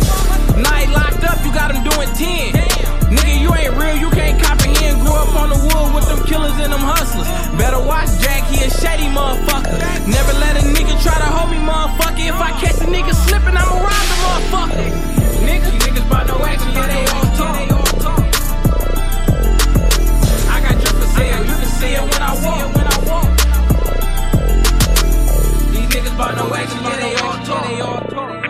He 0.57 0.93
locked 0.93 1.23
up, 1.23 1.43
you 1.43 1.51
got 1.51 1.73
him 1.73 1.83
doing 1.83 2.09
10. 2.13 2.53
Nigga, 3.11 3.41
you 3.41 3.49
ain't 3.53 3.75
real, 3.75 3.97
you 3.97 4.09
can't 4.11 4.41
comprehend. 4.41 5.01
Grew 5.01 5.11
up 5.11 5.35
on 5.35 5.49
the 5.49 5.59
wood 5.59 5.95
with 5.95 6.07
them 6.07 6.23
killers 6.25 6.55
and 6.63 6.71
them 6.71 6.79
hustlers. 6.79 7.27
Better 7.57 7.81
watch 7.81 8.07
Jack, 8.21 8.47
he 8.47 8.63
a 8.63 8.69
shady 8.69 9.09
motherfucker. 9.09 9.77
Never 10.07 10.33
let 10.39 10.55
a 10.55 10.63
nigga 10.75 10.95
try 11.01 11.17
to 11.17 11.29
hold 11.35 11.49
me, 11.51 11.57
motherfucker. 11.57 12.27
If 12.29 12.39
I 12.39 12.51
catch 12.61 12.79
a 12.81 12.87
nigga 12.87 13.13
slipping, 13.27 13.57
I'ma 13.57 13.75
rob 13.83 14.05
the 14.11 14.17
motherfucker. 14.23 14.85
Niggas, 15.47 15.75
niggas 15.83 16.09
by 16.09 16.23
no 16.25 16.37
action, 16.45 16.71
yeah, 16.73 16.87
they 16.87 17.03
all 17.11 17.27
talk. 17.35 17.57
I 20.53 20.57
got 20.61 20.75
drip 20.79 20.95
for 20.95 21.09
sale, 21.15 21.43
you 21.43 21.55
can 21.57 21.71
see 21.79 21.93
it 21.95 22.01
when 22.01 22.21
I 22.21 22.33
walk. 22.45 22.86
Niggas 25.89 26.17
by 26.17 26.35
no 26.35 26.53
action, 26.53 26.83
yeah, 26.83 26.97
they 26.97 27.15
all 27.15 27.37
talk. 27.45 28.43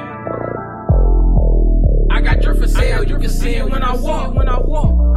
I 2.11 2.21
got 2.21 2.41
drip 2.41 2.57
for 2.57 2.67
sale, 2.67 3.03
you 3.03 3.17
can 3.17 3.29
see 3.29 3.55
it 3.55 3.69
when 3.69 3.83
I 3.83 3.95
walk. 3.95 4.33
When 4.33 4.47
I 4.47 4.59
walk. 4.59 5.16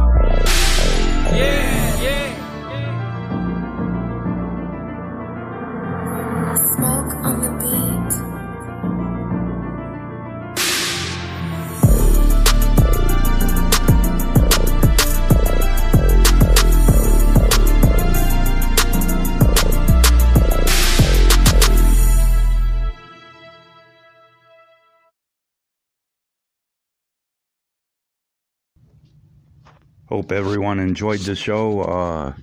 Hope 30.11 30.33
everyone 30.33 30.79
enjoyed 30.79 31.21
the 31.21 31.37
show. 31.37 31.83
Uh, 31.83 32.33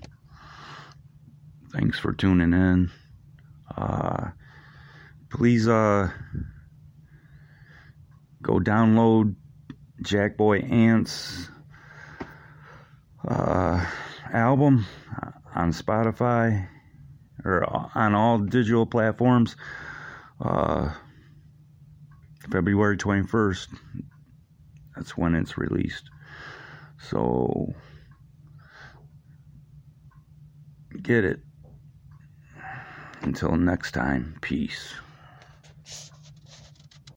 thanks 1.71 1.99
for 1.99 2.15
tuning 2.15 2.55
in. 2.55 2.91
Uh, 3.77 4.31
please 5.29 5.69
uh, 5.69 6.09
go 8.41 8.55
download 8.59 9.35
Jackboy 10.03 10.73
Ant's 10.73 11.51
uh, 13.29 13.85
album 14.33 14.87
on 15.55 15.71
Spotify 15.73 16.67
or 17.45 17.67
on 17.95 18.15
all 18.15 18.39
digital 18.39 18.87
platforms. 18.87 19.57
Uh, 20.41 20.95
February 22.51 22.97
21st. 22.97 23.69
That's 24.97 25.19
when 25.19 25.35
it's 25.35 25.59
released. 25.59 26.09
So 26.99 27.75
get 31.03 31.25
it. 31.25 31.41
Until 33.23 33.57
next 33.57 33.93
time, 33.93 34.37
peace. 34.41 34.95